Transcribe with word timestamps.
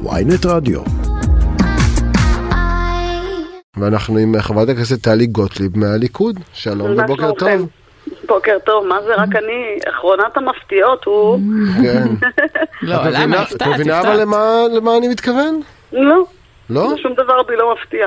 ויינט 0.00 0.46
רדיו. 0.46 0.80
ואנחנו 3.76 4.18
עם 4.18 4.34
חברת 4.40 4.68
הכנסת 4.68 5.02
טלי 5.04 5.26
גוטליב 5.26 5.78
מהליכוד, 5.78 6.36
שלום 6.52 6.90
ובוקר 6.98 7.32
טוב. 7.32 7.68
בוקר 8.26 8.58
טוב, 8.64 8.86
מה 8.86 9.02
זה 9.06 9.14
רק 9.14 9.28
אני, 9.36 9.78
אחרונת 9.90 10.36
המפתיעות 10.36 11.04
הוא... 11.04 11.38
כן. 11.82 12.08
לא, 12.82 12.96
למה? 13.10 13.40
הפתעת, 13.40 13.62
את 13.62 13.74
מבינה 13.74 14.00
אבל 14.00 14.20
למה 14.76 14.96
אני 14.98 15.08
מתכוון? 15.08 15.60
לא, 15.92 16.24
לא? 16.70 16.94
שום 17.02 17.12
דבר 17.14 17.42
בי 17.42 17.56
לא 17.56 17.74
מפתיע. 17.74 18.06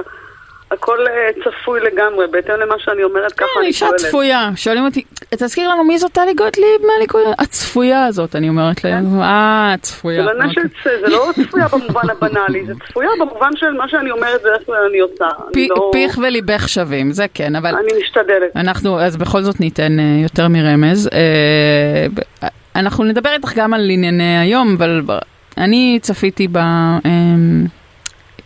הכל 0.72 0.98
אה, 1.08 1.30
צפוי 1.44 1.80
לגמרי, 1.80 2.26
בהתאם 2.32 2.54
למה 2.60 2.76
שאני 2.80 3.04
אומרת 3.04 3.32
ככה 3.34 3.46
כן, 3.54 3.60
אני 3.60 3.68
אישה 3.68 3.86
פועלת. 3.86 4.02
צפויה. 4.02 4.50
שואלים 4.56 4.86
אותי, 4.86 5.04
תזכיר 5.30 5.70
לנו 5.70 5.84
מי 5.84 6.00
זאת 6.00 6.12
טלי 6.12 6.34
גוטליב 6.34 6.68
מהליכוד? 6.94 7.22
הצפויה 7.40 8.06
הזאת, 8.06 8.36
אני 8.36 8.50
אומרת 8.50 8.84
להם. 8.84 9.06
אה, 9.06 9.70
זה 9.70 9.74
הצפויה. 9.74 10.24
לא 10.24 10.32
אוקיי. 10.32 10.64
זה 10.84 11.08
לא 11.10 11.30
צפויה 11.46 11.68
במובן 11.68 12.10
הבנאלי, 12.10 12.66
זה 12.66 12.74
צפויה 12.88 13.10
במובן 13.20 13.50
של 13.56 13.72
מה 13.72 13.90
שאני 13.90 14.12
אומרת 14.12 14.42
זה 14.42 14.50
איך 14.60 14.70
אני 14.90 15.00
עושה. 15.00 15.26
לא- 15.70 15.90
פיך 15.94 16.18
וליבך 16.24 16.70
שווים, 16.70 17.12
זה 17.12 17.26
כן, 17.34 17.56
אבל 17.56 17.76
אני 17.76 18.02
משתדלת. 18.04 18.52
אנחנו, 18.56 19.00
אז 19.02 19.18
בכל 19.18 19.42
זאת 19.42 19.60
ניתן 19.60 20.00
אה, 20.00 20.20
יותר 20.24 20.48
מרמז. 20.48 21.10
אה, 21.14 22.06
ב- 22.14 22.46
אנחנו 22.76 23.04
נדבר 23.04 23.30
איתך 23.34 23.52
גם 23.56 23.74
על 23.74 23.90
ענייני 23.90 24.38
היום, 24.40 24.76
אבל 24.78 25.02
ב- 25.06 25.18
אני 25.58 26.00
צפיתי 26.02 26.48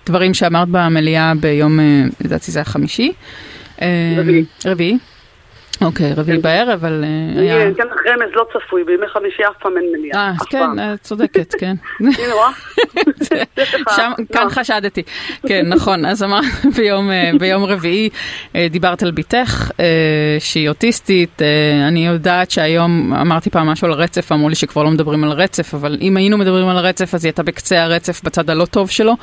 בדברים 0.05 0.33
שאמרת 0.33 0.67
במליאה 0.71 1.33
ביום, 1.39 1.79
אה, 1.79 2.03
לדעתי 2.21 2.51
זה 2.51 2.59
היה 2.59 2.65
חמישי. 2.65 3.11
אה, 3.81 4.15
רביעי. 4.17 4.43
רביעי. 4.65 4.97
אוקיי, 5.81 6.13
רביעי 6.13 6.37
כן. 6.37 6.41
בערב, 6.43 6.69
אבל 6.69 7.03
אה, 7.03 7.41
היה... 7.41 7.69
לך 7.69 7.75
רמז 7.79 8.31
לא 8.35 8.45
צפוי, 8.53 8.83
בימי 8.83 9.07
חמישי 9.07 9.43
אף 9.43 9.55
פעם 9.59 9.77
אין 9.77 9.85
מניעה. 9.97 10.27
אה, 10.27 10.33
כן. 10.49 10.79
אה, 10.79 10.97
צודקת, 10.97 11.55
כן. 11.59 11.75
הנה 11.99 12.33
רואה? 12.33 12.49
כאן. 14.33 14.49
חשדתי. 14.49 15.03
כן, 15.47 15.65
נכון. 15.67 16.05
אז 16.05 16.23
אמרת 16.23 16.43
ביום, 16.77 17.11
אה, 17.11 17.31
ביום 17.39 17.63
רביעי 17.63 18.09
דיברת 18.69 19.03
על 19.03 19.11
בתך, 19.11 19.71
שהיא 20.39 20.69
אוטיסטית. 20.69 21.41
אני 21.87 22.07
יודעת 22.07 22.51
שהיום 22.51 23.13
אמרתי 23.13 23.49
פעם 23.49 23.67
משהו 23.67 23.87
על 23.87 23.93
רצף, 23.93 24.31
אמרו 24.31 24.49
לי 24.49 24.55
שכבר 24.55 24.83
לא 24.83 24.89
מדברים 24.89 25.23
על 25.23 25.31
רצף, 25.31 25.73
אבל 25.73 25.97
אם 26.01 26.17
היינו 26.17 26.37
מדברים 26.37 26.67
על 26.67 26.77
רצף, 26.77 27.15
אז 27.15 27.25
היא 27.25 27.29
הייתה 27.29 27.43
בקצה 27.43 27.83
הרצף 27.83 28.23
בצד 28.23 28.49
הלא 28.49 28.65
טוב 28.65 28.89
שלו. 28.89 29.13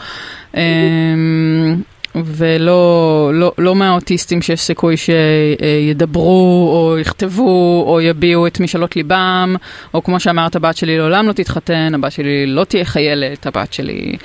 ולא 2.25 3.31
לא, 3.35 3.53
לא 3.59 3.75
מהאוטיסטים 3.75 4.43
שיש 4.43 4.61
סיכוי 4.61 4.95
שידברו 4.97 6.71
או 6.73 6.99
יכתבו 6.99 7.85
או 7.87 8.01
יביעו 8.01 8.47
את 8.47 8.61
משאלות 8.61 8.97
ליבם, 8.97 9.55
או 9.95 10.03
כמו 10.03 10.21
שאמרת, 10.21 10.57
הבת 10.57 10.77
שלי 10.77 10.99
לעולם 10.99 11.29
לא 11.29 11.33
תתחתן, 11.33 11.93
הבת 11.95 12.13
שלי 12.13 12.47
לא 12.47 12.65
תהיה 12.65 12.85
חיילת, 12.85 13.47
הבת 13.47 13.73
שלי... 13.73 14.17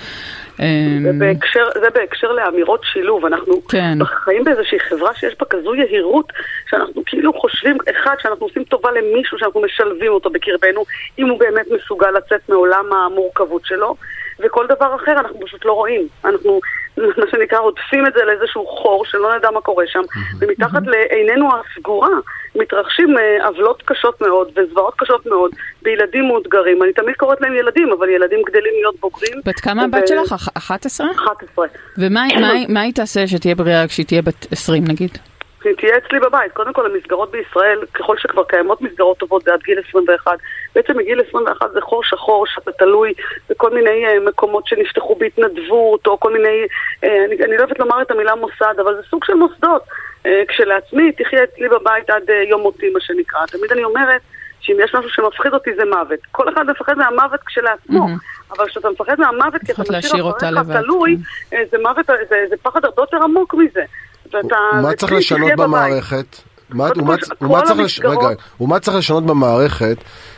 זה 0.57 1.09
אמ, 1.09 1.19
בהקשר, 1.19 1.65
זה 1.73 1.89
בהקשר 1.93 2.31
לאמירות 2.31 2.81
שילוב, 2.83 3.25
אנחנו 3.25 3.67
כן. 3.67 3.97
חיים 4.05 4.43
באיזושהי 4.43 4.79
חברה 4.79 5.13
שיש 5.15 5.35
בה 5.39 5.45
כזו 5.49 5.75
יהירות, 5.75 6.33
שאנחנו 6.69 7.03
כאילו 7.05 7.33
חושבים, 7.33 7.77
אחד, 7.91 8.15
שאנחנו 8.19 8.45
עושים 8.45 8.63
טובה 8.63 8.89
למישהו 8.91 9.39
שאנחנו 9.39 9.61
משלבים 9.61 10.11
אותו 10.11 10.29
בקרבנו, 10.29 10.85
אם 11.19 11.29
הוא 11.29 11.39
באמת 11.39 11.65
מסוגל 11.71 12.11
לצאת 12.11 12.49
מעולם 12.49 12.85
המורכבות 12.93 13.65
שלו, 13.65 13.95
וכל 14.43 14.65
דבר 14.67 14.95
אחר 14.95 15.11
אנחנו 15.11 15.39
פשוט 15.45 15.65
לא 15.65 15.73
רואים. 15.73 16.07
אנחנו, 16.25 16.59
מה 16.97 17.03
שנקרא, 17.31 17.59
עודפים 17.59 18.07
את 18.07 18.13
זה 18.13 18.19
לאיזשהו 18.25 18.65
חור 18.67 19.05
שלא 19.05 19.37
נדע 19.37 19.51
מה 19.51 19.61
קורה 19.61 19.83
שם, 19.87 20.01
ומתחת 20.39 20.81
לעינינו 20.87 21.49
הסגורה 21.55 22.09
מתרחשים 22.55 23.17
אה, 23.17 23.47
עוולות 23.47 23.81
קשות 23.85 24.21
מאוד 24.21 24.47
וזוועות 24.55 24.93
קשות 24.97 25.25
מאוד 25.25 25.51
בילדים 25.81 26.27
מאותגרים. 26.27 26.83
אני 26.83 26.93
תמיד 26.93 27.15
קוראת 27.15 27.41
להם 27.41 27.55
ילדים, 27.55 27.91
אבל 27.91 28.09
ילדים 28.09 28.39
גדלים 28.47 28.73
להיות 28.73 28.95
בוגרים. 28.99 29.33
בת 29.45 29.59
כמה 29.59 29.83
הבת 29.83 30.07
שלך? 30.07 30.33
אח- 30.33 30.47
11? 30.57 31.07
11. 31.25 31.65
ומה 31.97 32.21
מה- 32.41 32.53
מה 32.69 32.81
היא 32.81 32.93
תעשה 32.93 33.27
שתהיה 33.27 33.55
בריאה 33.55 33.87
כשהיא 33.87 34.05
תהיה 34.05 34.21
בת 34.21 34.47
20 34.51 34.83
נגיד? 34.87 35.17
תהיה 35.77 35.97
אצלי 35.97 36.19
בבית. 36.19 36.51
קודם 36.53 36.73
כל, 36.73 36.85
המסגרות 36.85 37.31
בישראל, 37.31 37.79
ככל 37.93 38.17
שכבר 38.17 38.43
קיימות 38.43 38.81
מסגרות 38.81 39.17
טובות, 39.17 39.43
זה 39.43 39.53
עד 39.53 39.59
גיל 39.63 39.79
21. 39.89 40.37
בעצם 40.75 40.97
מגיל 40.97 41.21
21 41.29 41.71
זה 41.73 41.81
חור 41.81 42.03
שחור 42.03 42.45
שאתה 42.47 42.71
תלוי 42.71 43.13
בכל 43.49 43.73
מיני 43.73 44.05
אה, 44.05 44.19
מקומות 44.27 44.67
שנפתחו 44.67 45.15
בהתנדבות, 45.15 46.07
או 46.07 46.19
כל 46.19 46.33
מיני, 46.33 46.65
אה, 47.03 47.25
אני, 47.25 47.35
אני 47.45 47.57
לא 47.57 47.63
אוהבת 47.63 47.79
לומר 47.79 48.01
את 48.01 48.11
המילה 48.11 48.35
מוסד, 48.35 48.73
אבל 48.83 48.95
זה 48.95 49.01
סוג 49.09 49.23
של 49.23 49.33
מוסדות. 49.33 49.81
אה, 50.25 50.41
כשלעצמי, 50.47 51.11
תחיה 51.11 51.43
אצלי 51.43 51.69
בבית 51.69 52.09
עד 52.09 52.29
יום 52.49 52.61
מותי, 52.61 52.89
מה 52.89 52.99
שנקרא. 53.01 53.45
תמיד 53.45 53.71
אני 53.71 53.83
אומרת 53.83 54.21
שאם 54.61 54.75
יש 54.83 54.95
משהו 54.95 55.09
שמפחיד 55.09 55.53
אותי 55.53 55.69
זה 55.75 55.85
מוות. 55.85 56.19
כל 56.31 56.53
אחד 56.53 56.65
מפחד 56.69 56.97
מהמוות 56.97 57.39
כשלעצמו, 57.45 57.99
מהמם. 57.99 58.17
אבל 58.51 58.67
כשאתה 58.67 58.89
מפחד 58.89 59.19
מהמוות, 59.19 59.61
כי 59.65 59.71
אתה 59.71 59.81
משאיר 59.97 60.23
אותה 60.23 60.49
אחריך 60.49 60.59
לבד, 60.59 60.81
תלוי, 60.81 61.17
אה, 61.53 61.63
זה 61.71 61.77
מוות, 61.77 62.05
זה, 62.05 62.45
זה 62.49 62.55
פחד 62.61 62.85
הרבה 62.85 63.01
יותר 63.01 63.17
עמוק 63.23 63.53
מזה. 63.53 63.83
ואתה, 64.33 64.55
מה 64.81 64.93
צריך 64.93 65.11
לשנות. 65.11 65.51
במערכת? 65.57 66.25
ומה- 68.59 68.79
צריך 68.79 68.97
לשנות 68.97 69.25
במערכת 69.25 69.97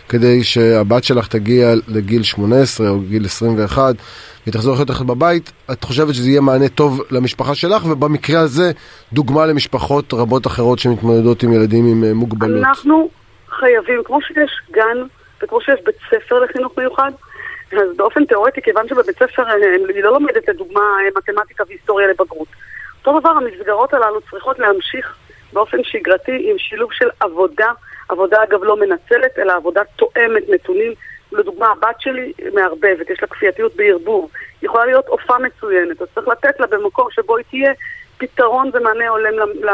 כדי 0.10 0.44
שהבת 0.44 1.04
שלך 1.04 1.28
תגיע 1.28 1.74
לגיל 1.88 2.24
18 2.24 2.90
או 2.90 3.00
גיל 3.00 3.26
21 3.26 3.96
והיא 4.44 4.54
תחזור 4.54 4.74
לחיות 4.74 4.90
איתך 4.90 5.02
בבית, 5.02 5.52
את 5.72 5.84
חושבת 5.84 6.14
שזה 6.14 6.30
יהיה 6.30 6.42
מענה 6.42 6.70
טוב 6.70 7.02
למשפחה 7.12 7.56
שלך, 7.56 7.86
ובמקרה 7.86 8.40
הזה 8.40 8.72
דוגמה 9.14 9.46
למשפחות 9.46 10.14
רבות 10.14 10.48
אחרות 10.48 10.80
שמתמודדות 10.80 11.44
עם 11.44 11.54
ילדים 11.54 11.86
עם 11.86 12.04
אה, 12.04 12.14
מוגבלות. 12.14 12.64
אנחנו 12.66 13.10
חייבים, 13.50 14.02
כמו 14.06 14.22
שיש 14.22 14.52
גן 14.72 14.98
וכמו 15.44 15.62
שיש 15.62 15.80
בית 15.86 15.96
ספר 16.10 16.40
לחינוך 16.40 16.74
מיוחד, 16.78 17.12
אז 17.72 17.98
באופן 17.98 18.26
תיאורטי, 18.26 18.62
כיוון 18.62 18.88
שבבית 18.88 19.16
ספר 19.16 19.44
אה, 19.44 19.54
היא 19.96 20.04
לא 20.04 20.14
לומדת 20.14 20.50
לדוגמה 20.50 20.80
אה, 20.80 21.10
מתמטיקה 21.18 21.64
והיסטוריה 21.68 22.08
לבגרות. 22.08 22.48
אותו 23.08 23.20
דבר, 23.20 23.30
המסגרות 23.30 23.94
הללו 23.94 24.22
צריכות 24.22 24.60
להמשיך 24.60 25.16
באופן 25.54 25.84
שגרתי 25.84 26.52
עם 26.52 26.58
שילוב 26.58 26.94
של 26.94 27.10
עבודה, 27.20 27.72
עבודה 28.10 28.44
אגב 28.44 28.64
לא 28.64 28.78
מנצלת, 28.78 29.40
אלא 29.40 29.54
עבודה 29.54 29.82
תואמת 29.96 30.44
נתונים. 30.50 30.94
לדוגמה, 31.32 31.68
הבת 31.68 31.96
שלי 32.00 32.34
מערבבת, 32.54 33.10
יש 33.10 33.22
לה 33.22 33.28
כפייתיות 33.28 33.76
בערבוב, 33.76 34.32
היא 34.62 34.68
יכולה 34.70 34.86
להיות 34.86 35.08
אופה 35.08 35.38
מצוינת, 35.38 36.02
אז 36.02 36.08
צריך 36.16 36.28
לתת 36.28 36.60
לה 36.60 36.68
במקום 36.68 37.08
שבו 37.12 37.38
היא 37.38 37.46
תהיה 37.50 37.74
פתרון 38.18 38.70
ומענה 38.74 39.08
הולם 39.08 39.34
למ- 39.34 39.70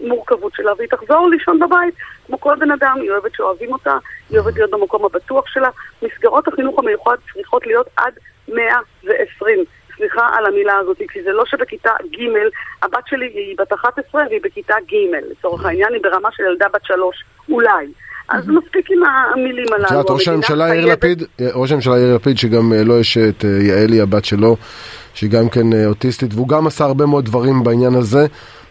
למורכבות 0.00 0.52
שלה, 0.54 0.72
והיא 0.78 0.88
תחזור 0.88 1.28
לישון 1.30 1.58
בבית 1.58 1.94
כמו 2.26 2.40
כל 2.40 2.56
בן 2.58 2.70
אדם, 2.70 2.98
היא 3.00 3.10
אוהבת 3.10 3.34
שאוהבים 3.34 3.72
אותה, 3.72 3.98
היא 4.30 4.38
אוהבת 4.38 4.54
להיות 4.54 4.70
במקום 4.70 5.04
הבטוח 5.04 5.46
שלה. 5.46 5.68
מסגרות 6.02 6.48
החינוך 6.48 6.78
המיוחד 6.78 7.16
צריכות 7.34 7.66
להיות 7.66 7.86
עד 7.96 8.12
120. 8.48 9.64
סליחה 9.98 10.28
על 10.32 10.46
המילה 10.46 10.76
הזאת, 10.78 10.96
כי 11.12 11.22
זה 11.22 11.32
לא 11.32 11.44
שבכיתה 11.46 11.90
ג', 12.12 12.20
הבת 12.82 13.06
שלי 13.06 13.26
היא 13.26 13.56
בת 13.58 13.72
11 13.72 14.22
והיא 14.28 14.40
בכיתה 14.44 14.74
ג', 14.92 14.94
לצורך 15.30 15.64
העניין 15.64 15.92
היא 15.92 16.02
ברמה 16.02 16.28
של 16.32 16.42
ילדה 16.42 16.66
בת 16.74 16.84
שלוש, 16.84 17.24
אולי. 17.48 17.86
אז 18.28 18.48
מספיק 18.48 18.90
עם 18.90 19.02
המילים 19.04 19.66
הללו. 19.72 19.86
את 19.86 19.90
יודעת, 19.90 20.10
ראש 20.10 20.28
הממשלה 20.28 20.68
יאיר 20.68 20.86
לפיד, 20.86 21.22
ראש 21.54 21.72
הממשלה 21.72 21.98
יאיר 21.98 22.14
לפיד, 22.14 22.38
שגם 22.38 22.72
אה, 22.72 22.84
לו 22.84 23.00
יש 23.00 23.18
את 23.18 23.44
אה, 23.44 23.50
יעלי, 23.50 24.00
הבת 24.00 24.24
שלו, 24.24 24.56
שהיא 25.14 25.30
גם 25.30 25.48
כן 25.48 25.72
אה, 25.72 25.86
אוטיסטית, 25.86 26.34
והוא 26.34 26.48
גם 26.48 26.66
עשה 26.66 26.84
הרבה 26.84 27.06
מאוד 27.06 27.24
דברים 27.24 27.64
בעניין 27.64 27.94
הזה. 27.94 28.26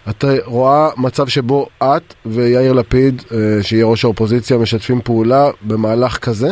את 0.10 0.26
אה, 0.26 0.36
רואה 0.46 0.90
מצב 0.98 1.28
שבו 1.28 1.68
את 1.84 2.14
ויאיר 2.26 2.74
לפיד, 2.74 3.22
אה, 3.32 3.64
שיהיה 3.64 3.86
ראש 3.86 4.06
האופוזיציה, 4.06 4.58
משתפים 4.58 5.02
פעולה 5.02 5.50
במהלך 5.62 6.18
כזה? 6.18 6.48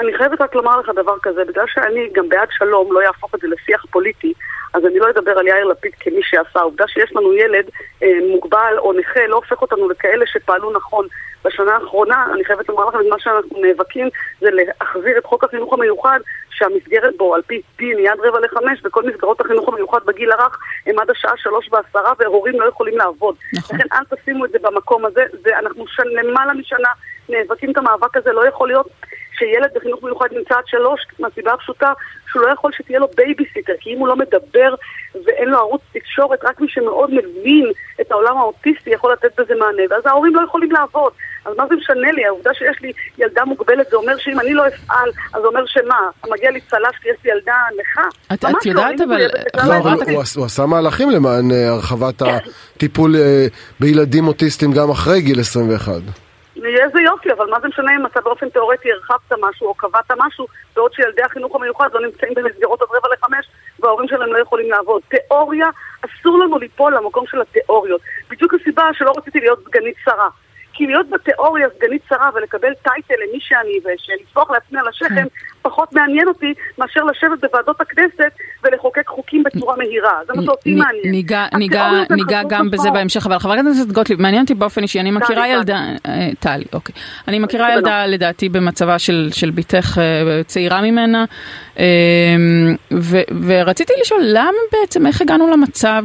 אני 0.00 0.14
חייבת 0.16 0.40
רק 0.40 0.54
לומר 0.54 0.80
לך 0.80 0.88
דבר 0.88 1.18
כזה, 1.22 1.44
בגלל 1.44 1.64
שאני 1.66 2.08
גם 2.12 2.28
בעד 2.28 2.48
שלום, 2.50 2.92
לא 2.92 3.00
יהפוך 3.02 3.34
את 3.34 3.40
זה 3.40 3.48
לשיח 3.48 3.84
פוליטי, 3.90 4.32
אז 4.74 4.84
אני 4.86 4.98
לא 4.98 5.10
אדבר 5.10 5.38
על 5.38 5.46
יאיר 5.46 5.64
לפיד 5.64 5.92
כמי 6.00 6.20
שעשה. 6.22 6.60
העובדה 6.60 6.84
שיש 6.88 7.12
לנו 7.16 7.32
ילד 7.34 7.64
אה, 8.02 8.08
מוגבל 8.30 8.74
או 8.78 8.92
נכה 8.92 9.26
לא 9.26 9.36
הופך 9.36 9.62
אותנו 9.62 9.88
לכאלה 9.88 10.26
שפעלו 10.26 10.72
נכון. 10.72 11.06
בשנה 11.44 11.74
האחרונה, 11.74 12.26
אני 12.34 12.44
חייבת 12.44 12.68
לומר 12.68 12.86
לכם 12.86 12.98
מה 13.10 13.16
שאנחנו 13.18 13.60
נאבקים, 13.60 14.08
זה 14.40 14.48
להחזיר 14.50 15.18
את 15.18 15.24
חוק 15.24 15.44
החינוך 15.44 15.72
המיוחד, 15.72 16.20
שהמסגרת 16.50 17.16
בו, 17.16 17.34
על 17.34 17.42
פי 17.42 17.62
דין, 17.78 17.98
עד 17.98 18.20
רבע 18.24 18.40
לחמש, 18.40 18.80
וכל 18.84 19.02
מסגרות 19.02 19.40
החינוך 19.40 19.68
המיוחד 19.68 19.98
בגיל 20.06 20.32
הרך 20.32 20.58
הם 20.86 20.98
עד 20.98 21.10
השעה 21.10 21.32
שלוש 21.36 21.68
ועשרה, 21.72 22.12
והורים 22.18 22.60
לא 22.60 22.64
יכולים 22.64 22.98
לעבוד. 22.98 23.34
נכון. 23.54 23.76
לכן 23.76 23.86
אל 23.92 24.16
תשימו 24.16 24.44
את 24.44 24.50
זה 24.50 24.58
במקום 24.62 25.04
הזה, 25.04 25.24
זה, 25.42 25.58
אנחנו. 25.58 25.84
למעלה 26.04 26.52
משנה 26.54 26.88
נאבקים 27.28 27.70
את 27.70 27.76
המאבק 27.76 28.16
הזה, 28.16 28.32
לא 28.32 28.46
יכול 28.46 28.68
להיות 28.68 28.86
שילד 29.40 29.70
בחינוך 29.74 30.02
מיוחד 30.02 30.26
נמצא 30.32 30.54
עד 30.54 30.64
שלוש, 30.66 31.00
מהסיבה 31.18 31.52
הפשוטה 31.52 31.92
שהוא 32.30 32.42
לא 32.42 32.52
יכול 32.52 32.70
שתהיה 32.76 32.98
לו 32.98 33.06
בייביסיטר, 33.16 33.72
כי 33.80 33.94
אם 33.94 33.98
הוא 33.98 34.08
לא 34.08 34.16
מדבר 34.16 34.74
ואין 35.26 35.48
לו 35.48 35.58
ערוץ 35.58 35.80
תקשורת, 35.92 36.38
רק 36.44 36.60
מי 36.60 36.66
שמאוד 36.68 37.10
מבין 37.10 37.66
את 38.00 38.12
העולם 38.12 38.36
האוטיסטי 38.38 38.90
יכול 38.90 39.12
לתת 39.12 39.40
בזה 39.40 39.54
מענה, 39.54 39.82
ואז 39.90 40.02
ההורים 40.06 40.34
לא 40.36 40.42
יכולים 40.48 40.72
לעבוד. 40.72 41.12
אז 41.44 41.52
מה 41.56 41.64
זה 41.68 41.74
משנה 41.76 42.12
לי? 42.12 42.26
העובדה 42.26 42.50
שיש 42.54 42.76
לי 42.82 42.92
ילדה 43.18 43.44
מוגבלת, 43.44 43.86
זה 43.90 43.96
אומר 43.96 44.16
שאם 44.18 44.40
אני 44.40 44.54
לא 44.54 44.66
אפעל, 44.68 45.08
אז 45.34 45.40
זה 45.42 45.46
אומר 45.48 45.66
שמה? 45.66 45.96
מגיע 46.30 46.50
לי 46.50 46.60
צל"ש 46.60 46.96
כי 47.02 47.08
יש 47.08 47.16
לי 47.24 47.30
ילדה 47.30 47.52
נכה? 47.80 48.08
את- 48.34 48.44
את 48.44 48.66
לא, 48.66 48.70
יודעת, 48.70 49.00
אני 49.00 49.04
אבל- 49.04 49.20
לא, 49.68 49.74
לא, 49.74 49.78
אבל. 49.78 50.10
הוא 50.14 50.22
הוא 50.36 50.44
עשה 50.44 50.66
מהלכים 50.66 51.10
למען 51.10 51.50
אה, 51.50 51.68
הרחבת 51.68 52.22
הטיפול 52.76 53.16
אה, 53.16 53.46
בילדים 53.80 54.28
אוטיסטים 54.28 54.72
גם 54.72 54.90
אחרי 54.90 55.20
גיל 55.20 55.40
21. 55.40 55.92
איזה 56.64 57.00
יופי, 57.00 57.32
אבל 57.32 57.50
מה 57.50 57.60
זה 57.60 57.68
משנה 57.68 57.92
אם 57.96 58.06
אתה 58.06 58.20
באופן 58.20 58.48
תיאורטי 58.48 58.92
הרחבת 58.92 59.32
משהו 59.40 59.66
או 59.66 59.74
קבעת 59.74 60.10
משהו, 60.18 60.46
בעוד 60.76 60.92
שילדי 60.92 61.22
החינוך 61.22 61.54
המיוחד 61.56 61.88
לא 61.92 62.00
נמצאים 62.00 62.34
במסגרות 62.34 62.82
עד 62.82 62.88
רבע 62.90 63.08
לחמש 63.12 63.46
וההורים 63.80 64.08
שלהם 64.08 64.32
לא 64.32 64.38
יכולים 64.38 64.70
לעבוד. 64.70 65.02
תיאוריה, 65.08 65.68
אסור 66.00 66.38
לנו 66.38 66.58
ליפול 66.58 66.96
למקום 66.96 67.26
של 67.26 67.40
התיאוריות. 67.40 68.00
בדיוק 68.30 68.54
הסיבה 68.54 68.82
שלא 68.92 69.12
רציתי 69.16 69.40
להיות 69.40 69.58
סגנית 69.64 69.96
שרה. 70.04 70.28
כי 70.80 70.86
להיות 70.86 71.10
בתיאוריה 71.10 71.68
סגנית 71.76 72.02
שרה 72.08 72.30
ולקבל 72.34 72.68
טייטל 72.82 73.14
למי 73.28 73.38
שאני 73.40 73.80
ולטפוח 73.84 74.50
לעצמי 74.50 74.78
על 74.78 74.88
השכם 74.88 75.14
כן. 75.14 75.26
פחות 75.62 75.92
מעניין 75.92 76.28
אותי 76.28 76.54
מאשר 76.78 77.04
לשבת 77.04 77.40
בוועדות 77.40 77.80
הכנסת 77.80 78.32
ולחוקק 78.64 79.06
חוקים 79.06 79.42
בצורה 79.42 79.76
מהירה. 79.76 80.12
זה 80.26 80.32
מה 80.36 80.42
שאותי 80.42 80.74
מעניין. 80.74 81.10
ניגע 82.10 82.42
גם 82.48 82.70
בזה 82.70 82.90
בהמשך, 82.90 83.26
אבל 83.26 83.38
חברת 83.38 83.58
הכנסת 83.58 83.92
גוטליב, 83.92 84.22
מעניין 84.22 84.42
אותי 84.42 84.54
באופן 84.54 84.82
אישי, 84.82 85.00
אני 85.00 85.10
מכירה 85.10 85.48
ילדה, 85.48 85.78
אה, 86.06 86.28
טלי, 86.40 86.64
אוקיי. 86.72 86.94
אני 87.28 87.38
מכירה 87.38 87.74
ילדה 87.74 88.06
לדעתי 88.06 88.48
במצבה 88.48 88.98
של 88.98 89.50
בתך 89.54 89.98
אה, 89.98 90.42
צעירה 90.46 90.80
ממנה, 90.82 91.24
אמ, 91.78 91.84
ורציתי 93.46 93.92
לשאול, 94.00 94.20
למה 94.24 94.58
בעצם, 94.72 95.06
איך 95.06 95.22
הגענו 95.22 95.50
למצב 95.50 96.04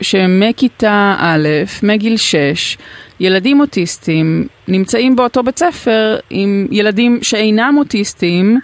שמכיתה 0.00 1.16
א', 1.18 1.48
מגיל 1.82 2.16
6, 2.16 2.76
ילדים 3.20 3.60
אוטיסטים 3.60 4.46
נמצאים 4.68 5.16
באותו 5.16 5.42
בית 5.42 5.58
ספר 5.58 6.16
עם 6.30 6.66
ילדים 6.70 7.18
שאינם 7.22 7.74
אוטיסטים 7.78 8.58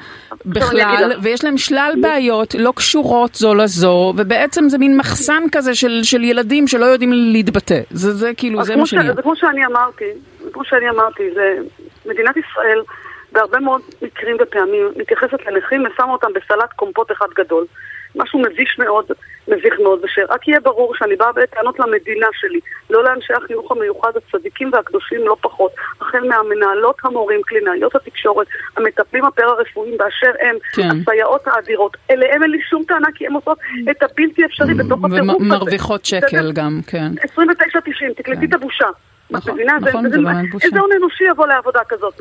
בכלל, 0.46 1.12
ויש 1.22 1.44
להם 1.44 1.58
שלל 1.58 1.92
בעיות 2.00 2.54
לא 2.58 2.72
קשורות 2.76 3.34
זו 3.34 3.54
לזו, 3.54 4.12
ובעצם 4.16 4.68
זה 4.68 4.78
מין 4.78 4.96
מחסן 4.96 5.42
כזה 5.52 5.74
של, 5.74 6.00
של 6.02 6.24
ילדים 6.24 6.68
שלא 6.68 6.84
יודעים 6.84 7.12
להתבטא. 7.12 7.80
זה, 7.90 8.12
זה 8.12 8.30
כאילו, 8.36 8.64
זה 8.64 8.76
מה 8.76 8.86
שנהיה. 8.86 9.14
זה 9.14 9.22
כמו 9.22 9.36
שאני 9.36 9.66
אמרתי, 9.66 10.04
כמו 10.52 10.64
שאני 10.64 10.90
אמרתי, 10.90 11.22
זה 11.34 11.56
מדינת 12.06 12.36
ישראל 12.36 12.82
בהרבה 13.32 13.58
מאוד 13.60 13.80
מקרים 14.02 14.36
ופעמים 14.40 14.88
מתייחסת 14.96 15.46
לנכים 15.46 15.84
ושמה 15.86 16.12
אותם 16.12 16.28
בסלט 16.34 16.72
קומפוט 16.76 17.12
אחד 17.12 17.26
גדול. 17.38 17.64
משהו 18.16 18.38
מביש 18.38 18.78
מאוד, 18.78 19.04
מביך 19.48 19.74
מאוד, 19.82 20.00
ושרק 20.04 20.48
יהיה 20.48 20.60
ברור 20.60 20.94
שאני 20.94 21.16
באה 21.16 21.32
בטענות 21.32 21.78
למדינה 21.78 22.26
שלי, 22.32 22.60
לא 22.90 23.04
לאנשי 23.04 23.32
החינוך 23.32 23.72
המיוחד, 23.72 24.10
הצדיקים 24.16 24.70
והקדושים 24.72 25.20
לא 25.26 25.36
פחות, 25.40 25.72
החל 26.00 26.28
מהמנהלות 26.28 26.96
המורים, 27.04 27.40
קלינאיות 27.42 27.94
התקשורת, 27.94 28.46
המטפלים 28.76 29.24
הפרה-רפואיים 29.24 29.96
באשר 29.98 30.32
הם, 30.40 30.56
כן. 30.72 30.88
הסייעות 31.02 31.42
האדירות, 31.46 31.96
אליהם 32.10 32.42
אין 32.42 32.50
לי 32.50 32.58
שום 32.70 32.82
טענה 32.88 33.08
כי 33.14 33.26
הן 33.26 33.32
עושות 33.32 33.58
את 33.90 34.02
הבלתי 34.02 34.44
אפשרי 34.44 34.74
בתוך 34.74 35.04
הטירוף 35.04 35.30
הזה. 35.30 35.36
ומרוויחות 35.36 36.04
שקל 36.04 36.52
גם, 36.52 36.80
כן. 36.86 37.12
29.90, 37.34 38.14
תקלטי 38.16 38.46
את 38.46 38.54
הבושה. 38.54 38.86
נכון, 39.30 39.58
נכון, 39.60 40.10
זה 40.10 40.16
באמת 40.16 40.50
בושה. 40.50 40.66
איזה 40.66 40.80
הון 40.80 40.90
אנושי 40.96 41.24
יבוא 41.24 41.46
לעבודה 41.46 41.80
כזאת? 41.88 42.20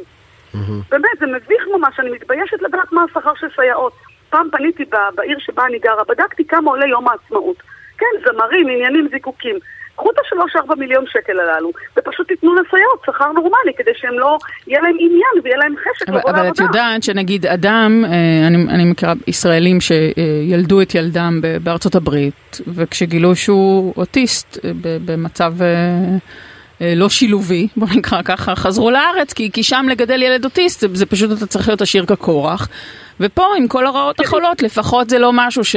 באמת, 0.90 1.20
זה 1.20 1.26
מביך 1.26 1.64
ממש, 1.78 2.00
אני 2.00 2.10
מתביישת 2.10 2.62
לדעת 2.62 2.92
מה 2.92 3.04
השכר 3.04 3.32
של 3.40 3.48
סייעות. 3.56 3.94
פעם 4.30 4.48
פניתי 4.52 4.84
בעיר 5.16 5.38
שבה 5.40 5.66
אני 5.66 5.80
גרה, 5.80 6.04
בדקתי 6.10 6.46
כמה 6.48 6.72
עולה 6.72 6.86
יום 6.88 7.08
העצמאות. 7.08 7.58
כן, 7.98 8.06
זמרים, 8.26 8.70
עניינים, 8.70 9.08
זיקוקים. 9.12 9.56
קחו 10.00 10.12
את 10.12 10.16
השלוש 10.26 10.56
ארבע 10.56 10.76
מיליון 10.76 11.06
שקל 11.08 11.40
הללו, 11.40 11.72
ופשוט 11.98 12.28
תיתנו 12.28 12.56
לסייעות 12.56 13.00
שכר 13.06 13.32
נורמלי, 13.32 13.74
כדי 13.78 13.92
שהם 13.96 14.20
לא, 14.20 14.38
יהיה 14.68 14.82
להם 14.82 14.96
עניין 15.00 15.44
ויהיה 15.44 15.58
להם 15.58 15.76
חשק 15.78 16.10
לבוא 16.10 16.20
לעבודה. 16.20 16.42
אבל 16.42 16.50
את 16.50 16.60
יודעת 16.60 17.04
שנגיד 17.04 17.46
אדם, 17.46 18.04
אה, 18.06 18.48
אני, 18.48 18.58
אני 18.70 18.86
מכירה 18.86 19.14
ישראלים 19.28 19.78
שילדו 19.82 20.82
את 20.82 20.96
ילדם 20.96 21.42
בארצות 21.64 21.96
הברית, 21.96 22.62
וכשגילו 22.68 23.36
שהוא 23.36 23.94
אוטיסט 23.98 24.66
אה, 24.66 24.72
במצב... 25.06 25.54
אה, 26.82 26.94
לא 26.96 27.10
שילובי, 27.10 27.68
בוא 27.78 27.88
נקרא 27.96 28.22
ככה, 28.22 28.56
חזרו 28.56 28.92
לארץ, 28.92 29.34
כי, 29.34 29.52
כי 29.52 29.64
שם 29.64 29.86
לגדל 29.90 30.22
ילד 30.22 30.46
אוטיסט 30.46 30.80
זה, 30.80 30.88
זה 30.94 31.06
פשוט 31.06 31.38
אתה 31.38 31.46
צריך 31.46 31.68
להיות 31.68 31.82
עשיר 31.82 32.06
כקורח. 32.06 32.68
ופה 33.20 33.46
עם 33.58 33.68
כל 33.68 33.86
הרעות 33.86 34.20
החולות, 34.20 34.62
לפחות 34.62 35.10
זה 35.10 35.20
לא 35.20 35.32
משהו 35.34 35.64
ש... 35.64 35.76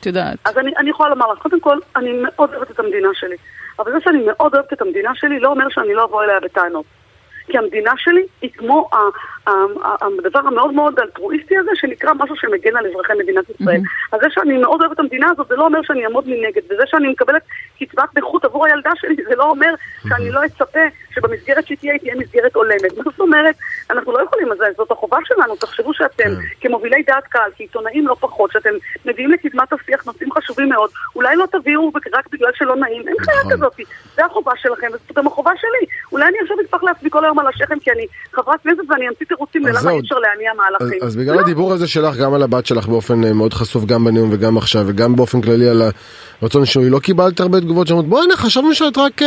את 0.00 0.06
יודעת. 0.06 0.36
אז 0.44 0.58
אני, 0.58 0.70
אני 0.78 0.90
יכולה 0.90 1.08
לומר 1.08 1.32
לך, 1.32 1.38
קודם 1.38 1.60
כל, 1.60 1.78
אני 1.96 2.10
מאוד 2.22 2.50
אוהבת 2.54 2.70
את 2.70 2.80
המדינה 2.80 3.08
שלי. 3.14 3.36
אבל 3.78 3.92
זה 3.92 3.98
שאני 4.04 4.18
מאוד 4.26 4.54
אוהבת 4.54 4.72
את 4.72 4.82
המדינה 4.82 5.10
שלי 5.14 5.40
לא 5.40 5.48
אומר 5.48 5.64
שאני 5.70 5.94
לא 5.94 6.04
אבוא 6.04 6.22
אליה 6.22 6.40
בטענות. 6.40 6.84
כי 7.48 7.58
המדינה 7.58 7.92
שלי 7.96 8.26
היא 8.42 8.50
כמו 8.56 8.90
הדבר 9.46 10.38
המאוד 10.38 10.72
מאוד 10.74 10.98
אלטרואיסטי 11.00 11.58
הזה, 11.58 11.70
שנקרא 11.74 12.12
משהו 12.18 12.36
שמגן 12.36 12.76
על 12.76 12.86
אזרחי 12.86 13.12
מדינת 13.18 13.44
ישראל. 13.50 13.80
אז 14.12 14.20
זה 14.22 14.26
שאני 14.30 14.58
מאוד 14.58 14.80
אוהבת 14.80 14.94
את 14.94 15.00
המדינה 15.00 15.26
הזאת, 15.30 15.48
זה 15.48 15.56
לא 15.56 15.64
אומר 15.64 15.82
שאני 15.82 16.04
אעמוד 16.04 16.24
מנגד, 16.28 16.62
וזה 16.70 16.82
שאני 16.86 17.08
מקבלת 17.08 17.42
קצבת 17.80 18.18
נכות 18.18 18.44
עבור 18.44 18.66
הילדה 18.66 18.90
שלי, 18.96 19.16
זה 19.28 19.36
לא 19.36 19.50
אומר 19.50 19.74
שאני 20.08 20.30
לא 20.30 20.44
אצפה 20.44 20.80
שבמסגרת 21.18 21.66
שהיא 21.66 21.78
תהיה, 21.78 21.92
היא 21.92 22.00
תהיה 22.00 22.14
מסגרת 22.16 22.54
הולמת. 22.54 22.96
מה 22.96 23.02
זאת 23.04 23.20
אומרת? 23.20 23.54
אנחנו 23.90 24.12
לא 24.12 24.22
יכולים, 24.22 24.52
אז 24.52 24.58
זאת 24.76 24.90
החובה 24.90 25.16
שלנו, 25.24 25.56
תחשבו 25.56 25.94
שאתם, 25.94 26.24
כן. 26.24 26.68
כמובילי 26.68 27.02
דעת 27.06 27.24
קהל, 27.24 27.50
כעיתונאים 27.56 28.06
לא 28.06 28.16
פחות, 28.20 28.52
שאתם 28.52 28.70
מביאים 29.04 29.30
לקדמת 29.30 29.72
השיח 29.72 30.06
נושאים 30.06 30.32
חשובים 30.32 30.68
מאוד, 30.68 30.90
אולי 31.16 31.36
לא 31.36 31.44
תביאו 31.52 31.90
רק 32.12 32.28
בגלל 32.32 32.50
שלא 32.54 32.76
נעים, 32.76 33.08
אין 33.08 33.16
חיה 33.20 33.34
נכון. 33.40 33.52
כזאת, 33.52 33.72
זה 34.16 34.24
החובה 34.24 34.52
שלכם, 34.56 34.86
וזאת 34.86 35.16
גם 35.16 35.26
החובה 35.26 35.50
שלי. 35.60 35.86
אולי 36.12 36.24
אני 36.24 36.36
עכשיו 36.42 36.56
אצטרך 36.64 36.82
לעצמי 36.84 37.10
כל 37.10 37.24
היום 37.24 37.38
על 37.38 37.46
השכם, 37.46 37.78
כי 37.78 37.90
אני 37.90 38.06
חברת 38.32 38.62
כנסת 38.62 38.90
ואני 38.90 39.08
אמציא 39.08 39.26
תירוצים 39.26 39.66
ללמה 39.66 39.90
אי 39.90 40.00
אפשר 40.00 40.18
להניע 40.18 40.52
מהלכים. 40.54 40.98
אז 41.02 41.16
בגלל 41.16 41.34
לא. 41.34 41.40
הדיבור 41.40 41.72
הזה 41.72 41.88
שלך, 41.88 42.16
גם 42.16 42.34
על 42.34 42.42
הבת 42.42 42.66
שלך 42.66 42.86
באופן 42.86 43.24
אה, 43.24 43.32
מאוד 43.32 43.54
חשוף, 43.54 43.84
גם 43.84 44.04
בנאום 44.04 44.30
וגם 44.32 44.56
עכשיו, 44.56 44.84
וגם 44.86 45.16
באופן 45.16 45.40
כללי 45.40 45.68
על 45.68 45.82
הרצון 46.42 46.64
שלי, 46.64 46.90
לא 46.90 46.98
קיבלת 46.98 47.40
הרבה 47.40 47.60
תגובות 47.60 47.86
שאומרות, 47.86 48.08
בואי 48.08 48.24
הנה, 48.24 48.36
חשבנו 48.36 48.74
שאת 48.74 48.98
רק... 48.98 49.22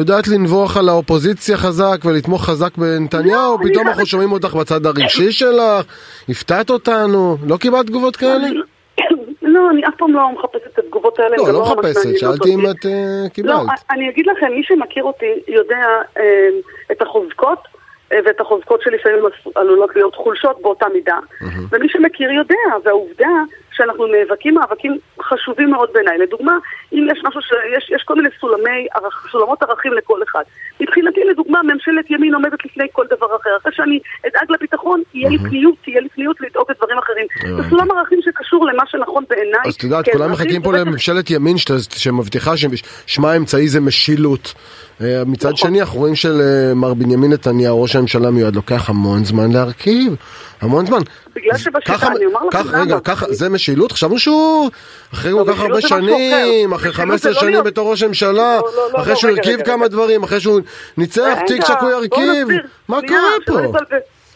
אה, 0.00 0.02
יודעת 0.02 0.28
לנבוח 0.28 0.76
על 0.76 0.88
האופוזיציה 0.88 1.56
חזק 1.56 2.04
ולתמוך 2.04 2.44
חזק 2.44 2.76
בנתניהו, 2.76 3.58
לא, 3.60 3.68
פתאום 3.68 3.88
אנחנו 3.88 4.06
שומעים 4.06 4.32
אותך 4.32 4.54
בצד 4.54 4.86
הרגשי 4.86 5.32
שלך, 5.32 5.84
הפתעת 6.28 6.70
אותנו, 6.70 7.36
לא 7.46 7.56
קיבלת 7.56 7.86
תגובות 7.86 8.16
כאלה? 8.16 8.48
לא, 9.54 9.70
אני 9.70 9.86
אף 9.88 9.94
פעם 9.98 10.12
לא 10.12 10.32
מחפשת 10.32 10.66
את 10.72 10.78
התגובות 10.78 11.18
האלה. 11.18 11.36
לא, 11.36 11.46
לא, 11.46 11.52
לא 11.52 11.62
מחפשת, 11.62 12.18
שאלתי 12.18 12.54
אם 12.54 12.70
את 12.70 12.86
אה, 12.86 13.28
קיבלת. 13.32 13.50
לא, 13.50 13.62
אני 13.90 14.10
אגיד 14.10 14.26
לכם, 14.26 14.46
מי 14.52 14.62
שמכיר 14.62 15.04
אותי 15.04 15.32
יודע 15.48 15.86
אה, 16.18 16.48
את 16.92 17.02
החוזקות. 17.02 17.58
ואת 18.26 18.40
החוזקות 18.40 18.82
שלפעמים 18.82 19.18
עלולות 19.54 19.96
להיות 19.96 20.14
חולשות 20.14 20.62
באותה 20.62 20.86
מידה. 20.94 21.18
ומי 21.70 21.88
שמכיר 21.88 22.30
יודע, 22.30 22.76
והעובדה 22.84 23.28
שאנחנו 23.80 24.06
נאבקים 24.06 24.54
מאבקים 24.54 24.98
חשובים 25.22 25.70
מאוד 25.70 25.88
בעיניי. 25.94 26.18
לדוגמה, 26.18 26.58
אם 26.92 27.08
יש 27.12 27.20
משהו 27.24 27.40
שיש 27.42 27.90
יש 27.96 28.02
כל 28.02 28.14
מיני 28.14 28.28
סולמי, 28.40 28.86
סולמות 29.32 29.62
ערכים 29.62 29.92
לכל 29.92 30.22
אחד. 30.22 30.42
מבחינתי, 30.80 31.20
לדוגמה, 31.30 31.60
ממשלת 31.62 32.10
ימין 32.10 32.34
עומדת 32.34 32.64
לפני 32.64 32.84
כל 32.92 33.06
דבר 33.10 33.26
אחר. 33.36 33.50
אחרי 33.60 33.72
שאני 33.74 33.98
אדאג 34.26 34.50
לביטחון, 34.50 35.02
יהיה 35.14 35.30
לי 35.30 35.38
פניות, 35.38 35.74
תהיה 35.84 36.00
לי 36.00 36.08
פניות 36.08 36.36
לדאוג 36.40 36.66
לדברים 36.70 36.98
אחרים. 36.98 37.26
זה 37.56 37.70
סולם 37.70 37.90
ערכים 37.90 38.18
שקשור 38.22 38.66
למה 38.66 38.82
שנכון 38.86 39.24
בעיניי. 39.30 39.60
אז 39.66 39.74
את 39.74 39.84
יודעת, 39.84 40.08
כולם 40.12 40.32
מחכים 40.32 40.62
פה 40.62 40.72
לממשלת 40.72 41.30
ימין 41.30 41.56
שמבטיחה 41.96 42.52
ששמה 42.56 43.32
האמצעי 43.32 43.68
זה 43.68 43.80
משילות. 43.80 44.54
אה, 45.00 45.22
מצד 45.26 45.48
נכון. 45.48 45.56
שני, 45.56 45.80
אנחנו 45.80 45.98
רואים 45.98 46.14
שלמר 46.14 46.94
בנימין 46.94 47.32
נתניהו, 47.32 47.82
ראש 47.82 47.96
הממשלה 47.96 48.30
מיועד, 48.30 48.56
לוקח 48.56 48.90
המון 48.90 49.24
זמן 49.24 49.52
להרכיב. 49.52 50.16
המון 50.60 50.86
זמן. 50.86 50.98
בגלל 51.34 51.58
שבשיטה, 51.58 52.06
אני 52.16 52.26
אומר 52.26 52.40
לכם 52.46 52.68
למה. 52.68 52.82
רגע, 52.82 52.98
זה 53.30 53.48
משילות? 53.48 53.69
חשבנו 53.92 54.18
שהוא 54.18 54.70
אחרי 55.14 55.32
כל 55.32 55.52
כך 55.52 55.60
הרבה 55.60 55.80
שנים, 55.80 56.72
אחרי 56.72 56.92
15 56.92 57.32
לא 57.32 57.40
שנים 57.40 57.64
בתור 57.64 57.90
ראש 57.90 58.02
הממשלה, 58.02 58.32
לא, 58.32 58.62
לא, 58.92 59.00
אחרי 59.02 59.16
שהוא 59.16 59.30
הרכיב 59.30 59.62
כמה 59.62 59.88
דברים, 59.88 60.22
אחרי 60.22 60.40
שהוא 60.40 60.60
ניצח, 60.98 61.38
תיק 61.46 61.66
שק 61.66 61.76
הוא 61.80 61.90
ירכיב, 61.90 62.48
מה 62.88 63.00
קורה 63.08 63.20
פה? 63.46 63.78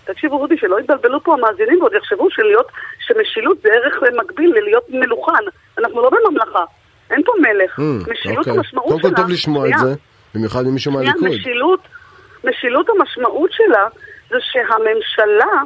תקשיבו 0.04 0.38
רודי, 0.38 0.54
שלא 0.58 0.80
יתבלבלו 0.80 1.22
פה 1.22 1.34
המאזינים 1.34 1.80
ועוד 1.80 1.92
יחשבו 1.92 2.30
שלהיות, 2.30 2.66
שמשילות 3.06 3.58
זה 3.62 3.68
ערך 3.72 4.02
מקביל 4.24 4.52
ללהיות 4.56 4.84
מלוכן. 4.88 5.44
אנחנו 5.78 6.02
לא 6.02 6.10
בממלכה, 6.10 6.64
אין 7.10 7.22
פה 7.24 7.32
מלך. 7.40 7.78
Hmm, 7.78 8.10
משילות 8.12 8.38
אוקיי. 8.38 8.52
המשמעות 8.52 8.88
שלה... 8.88 9.00
קודם 9.00 9.14
כל 9.14 9.22
טוב 9.22 9.30
לשמוע 9.30 9.68
את 9.68 9.78
זה, 9.78 9.94
במיוחד 10.34 10.62
ממישהו 10.62 10.92
מהליכוד. 10.92 11.28
משילות 12.44 12.88
המשמעות 12.88 13.50
שלה 13.52 13.86
זה 14.30 14.36
שהממשלה 14.40 15.62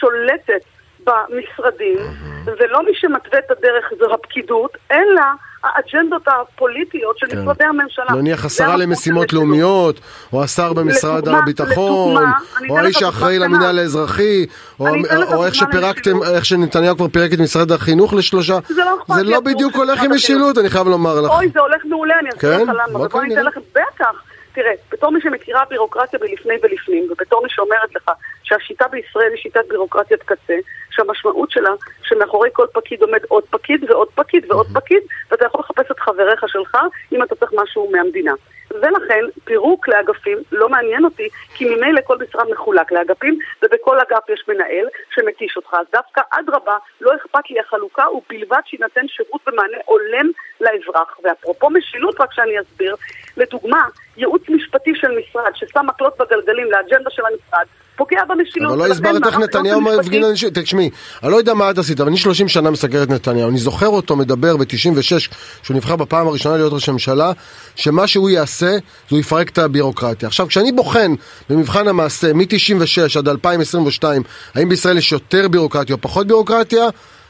שולטת 0.00 0.64
במשרדים, 1.06 1.98
ולא 2.44 2.82
מי 2.82 2.90
שמתווה 2.94 3.38
את 3.38 3.50
הדרך 3.50 3.84
זו 3.98 4.14
הפקידות, 4.14 4.76
אלא 4.92 5.22
האג'נדות 5.64 6.22
הפוליטיות 6.26 7.18
של 7.18 7.26
כן. 7.26 7.38
משרדי 7.38 7.64
הממשלה. 7.64 8.12
נניח 8.14 8.44
השרה 8.44 8.76
למשימות 8.76 9.32
לאומיות, 9.32 10.00
או 10.32 10.44
השר 10.44 10.72
במשרד 10.72 11.22
לדוגמה, 11.22 11.38
הביטחון, 11.38 12.14
לדוגמה, 12.14 12.38
או 12.70 12.78
האיש 12.78 13.02
האחראי 13.02 13.38
למינהל 13.38 13.78
האזרחי, 13.78 14.46
או, 14.80 14.86
או 15.34 15.44
איך 15.44 15.54
שפירקתם, 15.54 16.22
איך 16.34 16.44
שנתניהו 16.44 16.96
כבר 16.96 17.08
פירק 17.08 17.32
את 17.32 17.38
משרד 17.38 17.72
החינוך 17.72 18.14
לשלושה. 18.14 18.58
זה 18.68 18.84
לא, 18.84 19.14
זה 19.16 19.22
לא 19.22 19.40
בדיוק 19.40 19.76
הולך 19.76 20.02
עם 20.02 20.12
משילות, 20.12 20.58
אני 20.58 20.70
חייב 20.70 20.88
לומר 20.88 21.20
לך. 21.20 21.30
אוי, 21.30 21.48
זה 21.48 21.60
הולך 21.60 21.84
מעולה, 21.84 22.14
אני 22.20 22.28
אסביר 22.28 22.58
כן? 22.58 22.62
לך 22.62 22.68
למה. 22.68 23.04
ובוא 23.04 23.22
אני 23.22 23.34
אתן 23.34 23.44
לכם, 23.44 23.60
בטח. 23.70 24.22
תראה, 24.58 24.72
בתור 24.90 25.10
מי 25.10 25.20
שמכירה 25.20 25.64
בירוקרטיה 25.70 26.18
בלפני 26.18 26.54
ולפנים, 26.62 27.08
ובתור 27.10 27.42
מי 27.42 27.48
שאומרת 27.50 27.94
לך 27.94 28.10
שהשיטה 28.42 28.88
בישראל 28.88 29.30
היא 29.30 29.42
שיטת 29.42 29.68
בירוקרטיית 29.68 30.22
קצה, 30.22 30.54
שהמשמעות 30.90 31.50
שלה 31.50 31.70
שמאחורי 32.02 32.48
כל 32.52 32.66
פקיד 32.72 33.02
עומד 33.02 33.24
עוד 33.28 33.44
פקיד 33.50 33.90
ועוד 33.90 34.08
פקיד 34.14 34.50
ועוד 34.50 34.66
פקיד, 34.74 35.02
ואתה 35.30 35.44
יכול 35.44 35.60
לחפש 35.60 35.90
את 35.90 36.00
חבריך 36.00 36.48
שלך 36.48 36.76
אם 37.12 37.22
אתה 37.22 37.34
צריך 37.34 37.52
משהו 37.56 37.90
מהמדינה. 37.92 38.32
ולכן 38.70 39.24
פירוק 39.44 39.88
לאגפים 39.88 40.38
לא 40.52 40.68
מעניין 40.68 41.04
אותי, 41.04 41.28
כי 41.54 41.64
ממילא 41.64 42.00
כל 42.04 42.18
משרד 42.28 42.50
מחולק 42.50 42.92
לאגפים, 42.92 43.38
ובכל 43.62 43.98
אגף 44.00 44.28
יש 44.28 44.44
מנהל 44.48 44.86
שמתיש 45.14 45.56
אותך. 45.56 45.74
אז 45.74 45.86
דווקא 45.92 46.20
אדרבה, 46.30 46.76
לא 47.00 47.12
אכפת 47.16 47.50
לי 47.50 47.60
החלוקה, 47.60 48.04
ובלבד 48.10 48.60
שיינתן 48.66 49.08
שירות 49.08 49.40
ומענה 49.48 49.78
הולם 49.84 50.30
לאזרח. 50.60 51.18
ואפרופו 51.24 51.70
משילות, 51.70 52.20
רק 52.20 52.32
שאני 52.32 52.60
אסביר, 52.60 52.96
לדוגמה, 53.36 53.82
ייעוץ 54.18 54.42
משפטי 54.48 54.90
של 54.94 55.08
משרד 55.08 55.50
ששם 55.54 55.86
מקלות 55.88 56.12
בגלגלים 56.20 56.66
לאג'נדה 56.70 57.10
של 57.10 57.22
המשרד, 57.22 57.66
פוגע 57.96 58.24
במשילות. 58.28 58.72
אבל 58.72 58.78
לא 58.78 58.86
הסברת 58.86 59.26
איך 59.26 59.38
נתניהו 59.38 59.80
מפגין 59.80 60.24
אנשים, 60.24 60.48
תשמעי, 60.54 60.90
אני 61.22 61.32
לא 61.32 61.36
יודע 61.36 61.54
מה 61.54 61.70
את 61.70 61.78
עשית, 61.78 62.00
אבל 62.00 62.08
אני 62.08 62.16
30 62.16 62.48
שנה 62.48 62.70
מסקר 62.70 63.02
את 63.02 63.08
נתניהו, 63.08 63.50
אני 63.50 63.58
זוכר 63.58 63.86
אותו 63.86 64.16
מדבר 64.16 64.56
ב-96, 64.56 65.28
כשהוא 65.62 65.76
נבחר 65.76 65.96
בפעם 65.96 66.28
הראשונה 66.28 66.56
להיות 66.56 66.72
ראש 66.72 66.88
הממשלה, 66.88 67.32
שמה 67.76 68.06
שהוא 68.06 68.30
יעשה, 68.30 68.70
זה 68.70 68.78
הוא 69.10 69.18
יפרק 69.18 69.48
את 69.48 69.58
הבירוקרטיה. 69.58 70.28
עכשיו, 70.28 70.46
כשאני 70.46 70.72
בוחן 70.72 71.14
במבחן 71.50 71.88
המעשה, 71.88 72.32
מ-96 72.32 73.18
עד 73.18 73.28
2022, 73.28 74.22
האם 74.54 74.68
בישראל 74.68 74.98
יש 74.98 75.12
יותר 75.12 75.48
בירוקרטיה 75.48 75.96
או 75.96 76.00
פחות 76.00 76.26
בירוקרטיה, 76.26 76.88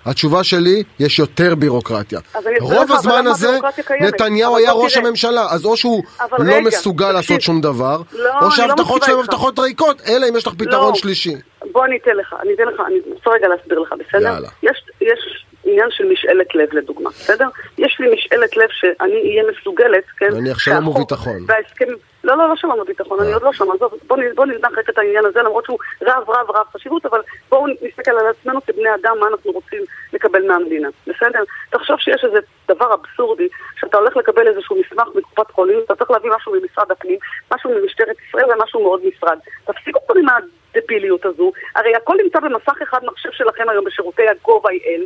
התשובה 0.09 0.45
שלי, 0.45 0.83
יש 0.99 1.19
יותר 1.19 1.55
בירוקרטיה. 1.55 2.21
רוב 2.61 2.93
הזמן 2.93 3.27
הזה, 3.27 3.59
נתניהו 4.01 4.57
היה 4.57 4.73
ראש 4.73 4.97
הממשלה, 4.97 5.47
אז 5.51 5.65
או 5.65 5.77
שהוא 5.77 6.03
לא 6.39 6.61
מסוגל 6.61 7.13
לעשות 7.13 7.41
שום 7.41 7.61
דבר, 7.61 8.03
לא, 8.13 8.31
או 8.43 8.51
שההבטחות 8.51 9.03
שלהם 9.03 9.19
הבטחות 9.19 9.59
ריקות, 9.59 10.03
אלא 10.09 10.29
אם 10.29 10.37
יש 10.37 10.47
לך 10.47 10.55
פתרון 10.59 10.95
שלישי. 10.95 11.35
בוא 11.73 11.85
אני 11.85 11.99
אתן 12.03 12.17
לך, 12.17 12.35
אני 12.43 12.55
אתן 12.55 12.63
לך, 12.63 12.81
אני 12.87 13.15
רוצה 13.15 13.31
רגע 13.31 13.49
להסביר 13.49 13.79
לך, 13.79 13.95
בסדר? 13.99 14.39
יש 15.01 15.45
עניין 15.69 15.89
של 15.91 16.05
משאלת 16.13 16.55
לב 16.55 16.69
לדוגמה, 16.73 17.11
בסדר? 17.11 17.49
יש 17.79 17.97
לי 18.01 18.15
משאלת 18.15 18.57
לב 18.57 18.69
שאני 18.71 19.21
אהיה 19.31 19.43
מסוגלת, 19.53 20.05
כן? 20.17 20.29
נניח 20.33 20.59
שלום 20.59 20.89
וביטחון. 20.89 21.45
וההסכם... 21.47 21.87
לא, 22.25 22.37
לא, 22.37 22.49
לא 22.49 22.57
שלום 22.57 22.81
וביטחון, 22.81 23.21
אני 23.21 23.33
עוד 23.33 23.43
לא 23.43 23.53
שם, 23.53 23.71
עזוב, 23.71 23.93
בואו 24.07 24.47
נזנח 24.47 24.79
רק 24.79 24.91
את 24.91 24.99
העניין 24.99 25.25
הזה, 25.25 25.43
למרות 25.43 25.65
שהוא 25.65 25.79
רב 26.03 26.31
רב 26.31 26.51
רב 26.51 26.67
חשיבות, 26.73 27.07
אבל 27.07 27.21
בואו 27.49 27.67
נסתכל 27.83 28.11
על 28.11 28.27
עצמנו 28.27 28.61
כבני 28.67 28.95
אדם, 28.95 29.17
מה 29.21 29.27
אנחנו 29.29 29.51
רוצים 29.51 29.83
לקבל 30.13 30.47
מהמדינה, 30.47 30.89
בסדר? 31.07 31.43
תחשוב 31.71 31.97
שיש 31.99 32.25
איזה 32.25 32.39
דבר 32.69 32.95
אבסורדי, 32.95 33.49
שאתה 33.81 33.97
הולך 33.97 34.17
לקבל 34.17 34.49
איזשהו 34.49 34.77
מסמך 34.81 35.09
מקופת 35.15 35.51
חולים, 35.51 35.79
אתה 35.85 35.95
צריך 35.95 36.11
להביא 36.11 36.31
משהו 36.37 36.53
ממשרד 36.53 36.91
הפנים, 36.91 37.19
משהו 37.55 37.71
ממשטרת 37.71 38.17
ישראל 38.29 38.45
ומשהו 38.53 38.83
מאוד 38.83 39.01
משרד. 39.05 39.39
תפסיקו 39.65 40.01
כבר 40.07 40.15
עם 40.19 40.27
הדביליות 40.29 41.27
הזו, 41.27 41.53
הרי 41.77 41.95
הכל 41.95 42.17
נמצא 42.23 42.41
במסך 42.41 42.83
אחד 42.83 43.01
מחשב 43.05 43.29
שלכם 43.33 43.69
היום 43.69 43.85
בשירותי 43.85 44.29
ה-gov.il, 44.29 45.03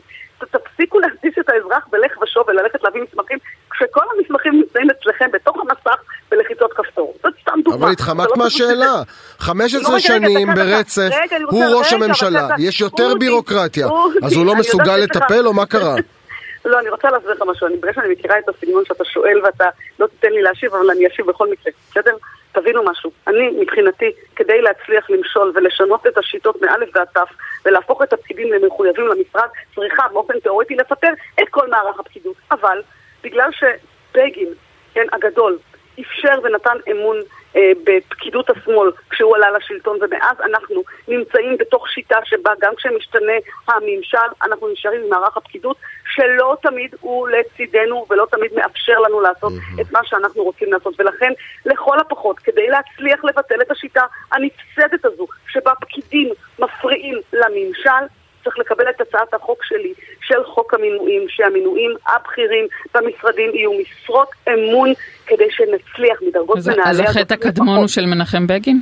תפסיקו 0.53 0.99
להכניס 0.99 1.35
את 1.41 1.49
האזרח 1.49 1.87
בלך 1.91 2.23
ושוב 2.23 2.45
וללכת 2.49 2.83
להביא 2.83 3.03
מסמכים, 3.03 3.39
כשכל 3.71 4.01
המסמכים 4.17 4.53
נמצאים 4.53 4.91
אצלכם 4.91 5.31
בתוך 5.33 5.57
המסך 5.61 6.01
בלחיצות 6.31 6.73
כפתור. 6.73 7.15
זאת 7.23 7.35
סתם 7.43 7.61
דוגמה. 7.65 7.85
אבל 7.85 7.93
התחמקת 7.93 8.31
לא 8.31 8.45
מהשאלה. 8.45 9.03
15 9.39 10.01
שנים 10.01 10.49
ברצף, 10.55 11.11
הוא 11.51 11.65
ראש 11.65 11.93
הממשלה, 11.93 12.49
יש 12.59 12.81
יותר 12.81 13.15
בירוקרטיה, 13.19 13.89
אז 14.23 14.33
הוא 14.33 14.47
לא 14.47 14.55
מסוגל 14.55 14.97
לטפל 14.97 15.47
או 15.47 15.53
מה 15.53 15.67
קרה? 15.67 15.95
לא, 16.65 16.81
אני 16.81 16.91
רוצה 16.91 17.11
להסביר 17.11 17.31
לך 17.31 17.43
משהו, 17.43 17.67
אני 17.67 17.77
בגלל 17.77 17.93
שאני 17.93 18.13
מכירה 18.13 18.39
את 18.39 18.49
הסגנון 18.49 18.85
שאתה 18.85 19.05
שואל 19.05 19.41
ואתה 19.45 19.69
לא 19.99 20.07
תיתן 20.07 20.33
לי 20.33 20.43
להשיב, 20.43 20.75
אבל 20.75 20.91
אני 20.91 21.07
אשיב 21.07 21.27
בכל 21.27 21.51
מקרה, 21.51 21.73
בסדר? 21.91 22.17
תבינו 22.53 22.83
משהו, 22.85 23.11
אני 23.27 23.51
מבחינתי, 23.61 24.13
כדי 24.37 24.63
להצליח 24.63 25.11
למשול 25.11 25.53
ולשנות 25.55 26.07
את 26.07 26.19
השיטות 26.19 26.63
מאלף 26.63 26.89
ועד 26.95 27.07
תף 27.15 27.29
ולהפוך 27.65 28.03
את 28.03 28.13
הפקידים 28.13 28.53
למחויבים 28.53 29.07
למשרד, 29.07 29.49
צריכה 29.75 30.09
באופן 30.13 30.41
תיאורטי 30.41 30.75
לפטר 30.75 31.13
את 31.43 31.49
כל 31.51 31.71
מערך 31.71 32.01
הפקידות. 32.01 32.37
אבל 32.51 32.83
בגלל 33.23 33.51
שבגין, 33.53 34.49
כן, 34.95 35.07
הגדול, 35.13 35.59
אפשר 36.01 36.35
ונתן 36.43 36.77
אמון 36.91 37.17
אה, 37.57 37.73
בפקידות 37.85 38.51
השמאל 38.51 38.91
כשהוא 39.11 39.37
עלה 39.37 39.51
לשלטון, 39.51 39.99
ומאז 40.01 40.41
אנחנו 40.41 40.83
נמצאים 41.09 41.57
בתוך 41.59 41.89
שיטה 41.89 42.19
שבה 42.25 42.53
גם 42.61 42.75
כשמשתנה 42.77 43.33
הממשל, 43.69 44.19
אנחנו 44.43 44.69
נשארים 44.69 45.03
עם 45.03 45.11
מערך 45.11 45.37
הפקידות, 45.37 45.77
שלא 46.15 46.57
תמיד 46.63 46.95
הוא 47.01 47.29
לצידנו 47.29 48.07
ולא 48.11 48.27
תמיד 48.31 48.51
מאפשר 48.55 48.99
לנו 48.99 49.21
לעשות 49.21 49.53
mm-hmm. 49.53 49.81
את 49.81 49.93
מה 49.93 50.01
שאנחנו 50.05 50.43
רוצים 50.43 50.73
לעשות. 50.73 51.01
ולכן, 51.01 51.33
לכל 51.67 51.99
הפחות, 52.01 52.39
כדי 52.39 52.67
להצליח 52.69 53.25
לבטל 53.25 53.61
את 53.63 53.71
השיטה 53.71 54.03
הנפסדת 54.33 55.05
הזו, 55.05 55.27
שבה 55.49 55.73
פקידים 55.81 56.29
מפריעים 56.59 57.19
לממשל, 57.33 58.07
צריך 58.45 58.59
לקבל 58.59 58.91
את 58.91 59.01
הצעת 59.01 59.35
החוק 59.35 59.65
שלי 59.65 59.93
של 60.21 60.45
חוק 60.45 60.75
המינויים, 60.75 61.27
שהמינויים 61.29 61.91
הבכירים 62.07 62.67
במשרדים 62.95 63.51
יהיו 63.55 63.71
משרות 63.73 64.29
אמון 64.49 64.93
כדי 65.27 65.51
שנצליח 65.51 66.19
מדרגות 66.29 66.59
מנהלי... 66.67 66.91
אז 66.91 67.01
החטא 67.01 67.35
הקדמון 67.35 67.77
הוא 67.77 67.89
של 67.89 68.07
מנחם 68.07 68.47
בגין? 68.47 68.81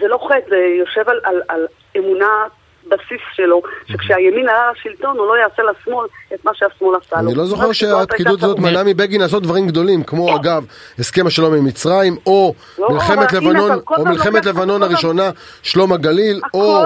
זה 0.00 0.08
לא 0.08 0.18
חטא, 0.28 0.48
זה 0.48 0.56
יושב 0.56 1.08
על, 1.08 1.20
על, 1.24 1.42
על 1.48 1.66
אמונה 1.96 2.46
בסיס 2.92 3.20
שלו, 3.32 3.62
שכשהימין 3.86 4.48
עלה 4.48 4.70
לשלטון 4.72 5.18
הוא 5.18 5.26
לא 5.26 5.36
יעשה 5.36 5.62
לשמאל 5.62 6.06
את 6.34 6.44
מה 6.44 6.50
שהשמאל 6.54 6.96
עשה 6.96 7.22
לו. 7.22 7.28
אני 7.28 7.34
לא 7.38 7.44
זוכר 7.44 7.72
שהפקידות 7.72 8.42
הזאת 8.42 8.58
מנעה 8.58 8.84
מבגין 8.84 9.20
לעשות 9.20 9.42
דברים 9.42 9.66
גדולים, 9.66 10.02
כמו 10.02 10.26
כן. 10.26 10.34
אגב 10.34 10.64
הסכם 10.98 11.26
השלום 11.26 11.54
עם 11.54 11.64
מצרים, 11.64 12.16
או 12.26 12.54
לא, 12.78 12.88
מלחמת 12.90 13.32
לבנון, 13.32 13.70
או 13.98 14.04
מלחמת 14.04 14.46
לבנון 14.46 14.82
הראשונה, 14.82 15.30
שלום 15.62 15.92
הגליל, 15.92 16.40
או 16.54 16.84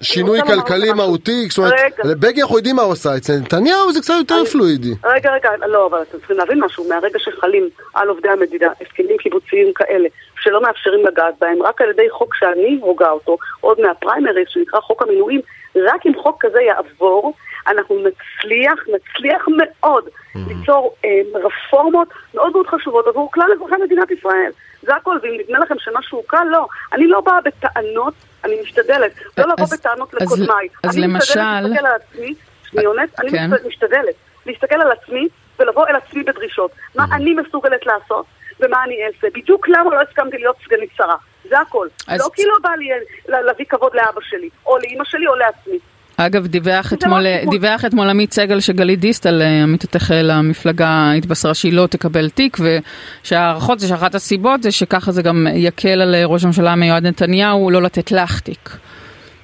שינוי 0.00 0.42
כלכלי 0.42 0.92
מהותי, 0.92 1.46
זאת 1.48 1.58
אומרת, 1.58 1.74
לבגין 2.04 2.42
אנחנו 2.42 2.56
יודעים 2.56 2.76
מה 2.76 2.82
הוא 2.82 2.92
עשה, 2.92 3.16
אצל 3.16 3.32
נתניהו 3.32 3.92
זה 3.92 4.00
קצת 4.00 4.14
יותר 4.18 4.44
פלואידי. 4.44 4.94
רגע, 5.04 5.30
רגע, 5.32 5.50
לא, 5.66 5.86
אבל 5.86 6.02
אתם 6.02 6.18
צריכים 6.18 6.36
להבין 6.36 6.64
משהו, 6.64 6.88
מהרגע 6.88 7.18
שחלים 7.18 7.68
על 7.94 8.08
עובדי 8.08 8.28
המדינה 8.28 8.68
הסכמים 8.80 9.16
קיבוציים 9.16 9.72
כאלה, 9.74 10.08
שלא 10.42 10.62
מאפשרים 10.62 11.06
לגעת 11.06 11.34
בהם, 11.40 11.62
רק 11.62 11.80
על 11.80 11.90
ידי 11.90 12.10
חוק 12.10 12.34
שאני 12.34 12.78
הוגה 12.82 13.10
אותו, 13.10 13.36
עוד 13.60 13.80
מהפריימריז, 13.80 14.46
שנקרא 14.48 14.80
חוק 14.80 15.02
המינויים, 15.02 15.40
רק 15.76 16.06
אם 16.06 16.12
חוק 16.22 16.36
כזה 16.44 16.62
יעבור, 16.62 17.34
אנחנו 17.66 17.96
נצליח, 17.96 18.78
נצליח 18.94 19.46
מאוד 19.56 20.04
mm-hmm. 20.06 20.38
ליצור 20.48 20.94
אה, 21.04 21.10
רפורמות 21.34 22.08
מאוד 22.34 22.52
מאוד 22.52 22.66
חשובות 22.66 23.06
עבור 23.06 23.32
כלל 23.32 23.46
אזרחי 23.56 23.74
מדינת 23.84 24.10
ישראל. 24.10 24.50
זה 24.82 24.94
הכל, 24.94 25.18
ואם 25.22 25.36
נדמה 25.44 25.58
לכם 25.58 25.74
שמשהו 25.78 26.22
קל, 26.26 26.44
לא. 26.50 26.66
אני 26.92 27.06
לא 27.06 27.20
באה 27.20 27.40
בטענות, 27.44 28.14
אני 28.44 28.54
משתדלת. 28.62 29.12
לא 29.38 29.44
לבוא 29.44 29.66
בטענות 29.72 30.14
לקודמיי. 30.14 30.68
אז 30.82 30.98
למשל... 30.98 31.40
אני 31.40 31.68
משתדלת 31.68 31.70
להסתכל 31.70 31.86
על 31.86 31.94
עצמי, 31.94 32.34
שניונת, 32.70 33.20
אני 33.20 33.30
כן. 33.30 33.50
משתדלת 33.68 34.14
להסתכל 34.46 34.80
על 34.80 34.92
עצמי 34.92 35.28
ולבוא 35.58 35.86
אל 35.86 35.96
עצמי 35.96 36.22
בדרישות. 36.22 36.70
מה 36.94 37.04
אני 37.12 37.34
מסוגלת 37.34 37.86
לעשות? 37.86 38.26
ומה 38.62 38.84
אני 38.84 38.94
אעשה. 39.06 39.26
בדיוק 39.34 39.68
למה 39.68 39.94
לא 39.94 40.00
הסכמתי 40.08 40.36
להיות 40.36 40.56
סגנית 40.64 40.90
שרה. 40.96 41.16
זה 41.48 41.60
הכל. 41.60 41.86
אז... 42.08 42.20
לא 42.20 42.26
כי 42.34 42.42
לא 42.44 42.56
בא 42.62 42.70
לי 42.78 42.88
להביא 43.28 43.64
כבוד 43.68 43.92
לאבא 43.94 44.20
שלי, 44.20 44.48
או 44.66 44.78
לאימא 44.78 45.04
שלי, 45.04 45.26
או 45.26 45.34
לעצמי. 45.34 45.78
אגב, 46.16 46.46
דיווח 46.46 46.92
אתמול, 46.92 47.20
לא 47.20 47.50
דיווח 47.50 47.84
אתמול 47.84 48.10
עמית 48.10 48.32
סגל 48.32 48.60
שגלית 48.60 49.00
דיסטל, 49.00 49.42
אה, 49.42 49.62
עמיתתך 49.62 50.10
למפלגה, 50.22 51.12
התבשרה 51.18 51.54
שהיא 51.54 51.72
לא 51.72 51.86
תקבל 51.86 52.30
תיק, 52.30 52.56
ושההערכות 52.60 53.80
זה 53.80 53.88
שאחת 53.88 54.14
הסיבות 54.14 54.62
זה 54.62 54.72
שככה 54.72 55.12
זה 55.12 55.22
גם 55.22 55.46
יקל 55.54 56.02
על 56.02 56.14
אה, 56.14 56.24
ראש 56.24 56.44
הממשלה 56.44 56.72
המיועד 56.72 57.06
נתניהו 57.06 57.70
לא 57.70 57.82
לתת 57.82 58.12
לך 58.12 58.40
תיק. 58.40 58.70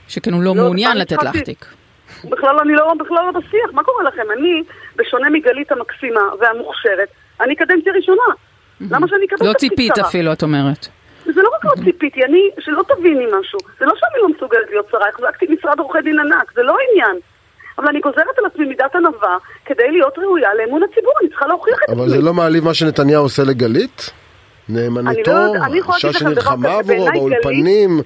שכן 0.08 0.32
הוא 0.32 0.42
לא, 0.42 0.56
לא 0.56 0.62
מעוניין 0.62 0.96
לתת 0.96 1.22
לך 1.22 1.36
תיק. 1.36 1.66
בכלל 2.24 2.58
אני 2.62 2.72
לא, 2.72 2.94
בכלל 2.98 3.24
לא 3.26 3.40
בשיח, 3.40 3.70
מה 3.72 3.84
קורה 3.84 4.02
לכם? 4.04 4.22
אני, 4.38 4.62
בשונה 4.96 5.30
מגלית 5.30 5.72
המקסימה 5.72 6.20
והמוכשרת, 6.40 7.08
אני 7.40 7.56
קדנציה 7.56 7.92
ראשונה. 7.92 8.47
למה 8.80 9.08
שאני 9.08 9.26
אקבל 9.26 9.46
לא 9.48 9.52
ציפית 9.52 9.98
אפילו, 9.98 10.32
את 10.32 10.42
אומרת. 10.42 10.88
זה 11.24 11.42
לא 11.42 11.50
רק 11.56 11.64
לא 11.64 11.84
ציפיתי, 11.84 12.24
אני, 12.24 12.50
שלא 12.58 12.82
תביני 12.88 13.26
משהו. 13.40 13.58
זה 13.78 13.86
לא 13.86 13.92
שאני 13.96 14.22
לא 14.22 14.28
מסוגלת 14.28 14.70
להיות 14.70 14.86
שרה, 14.90 15.08
החזקתי 15.08 15.46
משרד 15.58 15.78
עורכי 15.78 15.98
דין 16.04 16.18
ענק, 16.20 16.52
זה 16.54 16.62
לא 16.62 16.76
העניין. 16.80 17.16
אבל 17.78 17.88
אני 17.88 18.00
גוזרת 18.00 18.38
על 18.38 18.46
עצמי 18.46 18.64
מידת 18.66 18.94
ענווה 18.94 19.36
כדי 19.64 19.90
להיות 19.90 20.18
ראויה 20.18 20.54
לאמון 20.54 20.82
הציבור, 20.82 21.12
אני 21.20 21.28
צריכה 21.28 21.46
להוכיח 21.46 21.78
את 21.78 21.82
עצמי. 21.82 21.96
אבל 22.02 22.08
זה 22.08 22.20
לא 22.20 22.34
מעליב 22.34 22.64
מה 22.64 22.74
שנתניהו 22.74 23.22
עושה 23.22 23.42
לגלית? 23.44 24.10
נאמנותו, 24.68 25.30
אישה 25.94 26.12
שנלחמה 26.12 26.68
עבורו 26.68 27.08
באולפנים. 27.14 28.00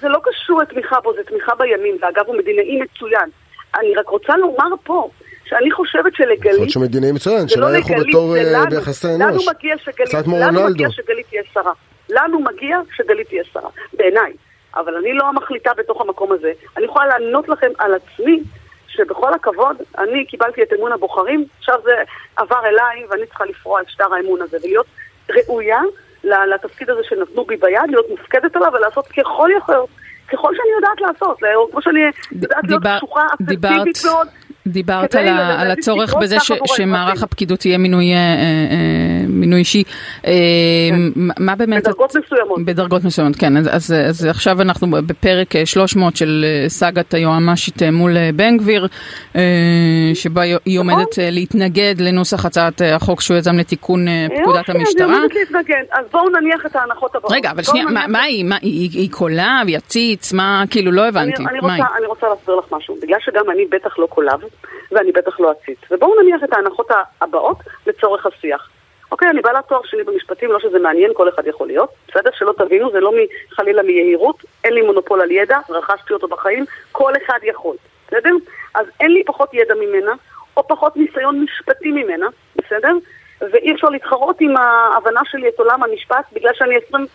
זה 0.00 0.08
לא 0.08 0.18
קשור 0.24 0.60
לתמיכה 0.62 1.00
בו, 1.00 1.12
זה 1.14 1.20
תמיכה 1.26 1.52
בימין, 1.54 1.96
ואגב 2.02 2.26
הוא 2.26 2.36
מדינאי 2.36 2.80
מצוין. 2.80 3.28
אני 3.78 3.94
רק 3.94 4.08
רוצה 4.08 4.36
לומר 4.36 4.76
פה, 4.84 5.08
שאני 5.44 5.70
חושבת 5.70 6.14
שלגלית... 6.14 6.44
יכול 6.44 6.52
להיות 6.52 6.70
שהוא 6.70 6.82
מדינאי 6.82 7.12
מצוין, 7.12 7.48
שלא 7.48 7.72
לא 7.72 7.76
ילכו 7.76 7.94
בתור 8.08 8.36
אה, 8.36 8.66
ביחסי 8.70 9.08
אנוש. 9.08 9.20
לנו 9.20 9.52
מגיע 9.52 9.76
שגלית 10.90 11.26
תהיה 11.28 11.42
שרה. 11.54 11.72
לנו 12.08 12.40
מגיע 12.40 12.78
שגלית 12.96 13.28
תהיה 13.28 13.42
שרה, 13.52 13.70
בעיניי. 13.92 14.32
אבל 14.76 14.96
אני 14.96 15.12
לא 15.12 15.24
המחליטה 15.28 15.70
בתוך 15.78 16.00
המקום 16.00 16.32
הזה. 16.32 16.52
אני 16.76 16.84
יכולה 16.84 17.06
לענות 17.06 17.48
לכם 17.48 17.70
על 17.78 17.94
עצמי, 17.94 18.40
שבכל 18.88 19.34
הכבוד, 19.34 19.76
אני 19.98 20.26
קיבלתי 20.26 20.62
את 20.62 20.72
אמון 20.78 20.92
הבוחרים, 20.92 21.44
עכשיו 21.58 21.78
זה 21.84 21.92
עבר 22.36 22.60
אליי 22.66 23.06
ואני 23.10 23.26
צריכה 23.26 23.44
לפרוע 23.44 23.80
את 23.80 23.88
שטר 23.88 24.14
האמון 24.14 24.42
הזה, 24.42 24.56
ולהיות 24.62 24.86
ראויה 25.30 25.80
לתפקיד 26.24 26.90
הזה 26.90 27.00
שנתנו 27.08 27.44
בי 27.44 27.56
ביד, 27.56 27.80
להיות 27.88 28.06
מופקדת 28.10 28.56
עליו 28.56 28.72
ולעשות 28.72 29.06
ככל 29.06 29.50
יכול, 29.58 29.74
ככל 30.32 30.54
שאני 30.56 30.68
יודעת 30.76 31.00
לעשות, 31.00 31.38
כמו 31.70 31.82
שאני 31.82 32.00
יודעת 32.32 32.64
להיות 32.68 32.82
קשוחה 32.96 33.26
אסרטיבית 33.26 33.98
מאוד. 34.06 34.28
דיברת 34.66 35.14
על, 35.14 35.28
על 35.28 35.70
הצורך 35.70 36.14
בזה 36.14 36.40
ש, 36.40 36.52
שמערך 36.66 37.22
הפקידות 37.22 37.66
יהיה 37.66 37.78
מינוי, 37.78 38.12
אה, 38.12 38.16
אה, 38.16 39.26
מינוי 39.28 39.58
אישי. 39.58 39.82
אה, 40.26 40.32
כן. 40.90 41.20
מה 41.38 41.54
באמת... 41.56 41.82
בדרגות 41.82 42.10
את, 42.10 42.22
מסוימות. 42.24 42.64
בדרגות 42.64 43.04
מסוימות, 43.04 43.36
כן. 43.36 43.56
אז, 43.56 43.68
אז, 43.72 43.94
אז 44.08 44.24
עכשיו 44.24 44.62
אנחנו 44.62 44.86
בפרק 44.90 45.54
300 45.64 46.16
של 46.16 46.44
סאגת 46.68 47.14
היועמ"שית 47.14 47.82
מול 47.82 48.16
בן 48.34 48.56
גביר, 48.56 48.86
שבה 50.14 50.42
היא 50.64 50.78
עומדת. 50.78 51.18
להתנגד 51.18 51.94
לנוסח 51.98 52.44
הצעת 52.44 52.80
החוק 52.94 53.20
שהוא 53.20 53.36
יזם 53.36 53.58
לתיקון 53.58 54.06
פקודת 54.42 54.68
המשטרה. 54.68 55.06
היא 55.06 55.16
עומדת 55.16 55.34
להתנגד, 55.34 55.84
אז 55.92 56.04
בואו 56.12 56.28
נניח 56.28 56.66
את 56.66 56.76
ההנחות 56.76 57.16
הבאות. 57.16 57.32
רגע, 57.32 57.50
אבל 57.50 57.62
שנייה, 57.62 57.84
מה, 57.84 58.06
מה 58.06 58.22
היא? 58.22 58.44
מה, 58.44 58.56
היא, 58.62 58.90
היא 58.92 59.10
קולב, 59.10 59.68
יציץ? 59.68 60.32
מה, 60.32 60.64
כאילו, 60.70 60.92
לא 60.92 61.08
הבנתי. 61.08 61.42
אני, 61.42 61.48
אני, 61.48 61.58
רוצה, 61.58 61.96
אני 61.98 62.06
רוצה 62.06 62.26
להסביר 62.28 62.56
לך 62.56 62.64
משהו. 62.72 62.96
בגלל 63.02 63.18
שגם 63.20 63.50
אני 63.50 63.64
בטח 63.70 63.98
לא 63.98 64.06
קולב, 64.06 64.40
ואני 64.92 65.12
בטח 65.12 65.40
לא 65.40 65.52
אציץ. 65.52 65.78
ובואו 65.90 66.22
נניח 66.22 66.44
את 66.44 66.52
ההנחות 66.52 66.88
הבאות 67.20 67.56
לצורך 67.86 68.26
השיח. 68.26 68.70
אוקיי, 69.12 69.28
אני 69.28 69.40
בעלת 69.40 69.64
תואר 69.68 69.80
שני 69.84 70.02
במשפטים, 70.02 70.52
לא 70.52 70.60
שזה 70.60 70.78
מעניין, 70.78 71.10
כל 71.14 71.28
אחד 71.28 71.46
יכול 71.46 71.66
להיות. 71.66 71.90
בסדר? 72.08 72.30
שלא 72.38 72.52
תבינו, 72.58 72.90
זה 72.90 73.00
לא 73.00 73.12
חלילה 73.50 73.82
מיהירות, 73.82 74.44
אין 74.64 74.72
לי 74.72 74.82
מונופול 74.82 75.20
על 75.20 75.30
ידע, 75.30 75.58
רכשתי 75.68 76.12
אותו 76.12 76.28
בחיים, 76.28 76.64
כל 76.92 77.12
אחד 77.16 77.38
יכול. 77.42 77.76
בסדר? 78.08 78.30
אז 78.74 78.86
אין 79.00 79.10
לי 79.10 79.24
פחות 79.24 79.54
ידע 79.54 79.74
ממנה, 79.74 80.12
או 80.56 80.68
פחות 80.68 80.96
ניסיון 80.96 81.40
משפטי 81.40 81.90
ממנה, 81.90 82.26
בסדר? 82.56 82.92
ואי 83.40 83.74
אפשר 83.74 83.88
להתחרות 83.88 84.36
עם 84.40 84.56
ההבנה 84.56 85.20
שלי 85.24 85.48
את 85.48 85.58
עולם 85.58 85.82
המשפט, 85.82 86.24
בגלל 86.32 86.50
שאני 86.54 86.74
עשרים, 86.86 87.06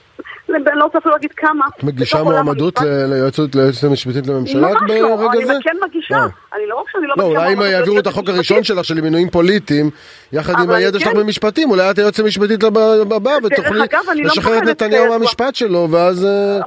אני 0.49 0.79
לא 0.79 0.83
רוצה 0.83 0.97
אפילו 0.97 1.13
להגיד 1.13 1.31
כמה. 1.37 1.65
את 1.77 1.83
מגישה 1.83 2.23
מועמדות 2.23 2.79
ליועצת 2.81 3.83
המשפטית 3.83 4.27
לממשלה 4.27 4.67
ברגע 4.87 4.87
זה? 4.87 5.03
ממש 5.05 5.35
לא, 5.35 5.51
אני 5.51 5.63
כן 5.63 5.77
מגישה. 5.87 6.15
אה. 6.15 6.25
אני 6.53 6.67
לא 6.67 6.75
רק 6.75 6.89
שאני 6.89 7.07
לא 7.07 7.15
מגישה... 7.17 7.33
לא, 7.33 7.39
אולי 7.39 7.53
אם 7.53 7.61
יעבירו 7.61 7.99
את 7.99 8.07
החוק 8.07 8.29
הראשון 8.29 8.63
שלך 8.63 8.85
של 8.85 9.01
מינויים 9.01 9.29
פוליטיים, 9.29 9.89
יחד 10.31 10.53
עם 10.63 10.69
הידע 10.69 10.99
שלך 10.99 11.09
כן- 11.09 11.17
במשפטים, 11.19 11.71
אולי 11.71 11.91
את 11.91 11.97
היועצת 11.97 12.19
המשפטית 12.19 12.63
הבאה, 12.63 13.37
ותוכלי 13.43 13.79
לא 13.79 13.85
לשחרר 14.15 14.57
את 14.57 14.63
נתניהו 14.63 15.09
מהמשפט 15.09 15.55
שלו, 15.55 15.87
ואז 15.91 16.25
אה, 16.25 16.59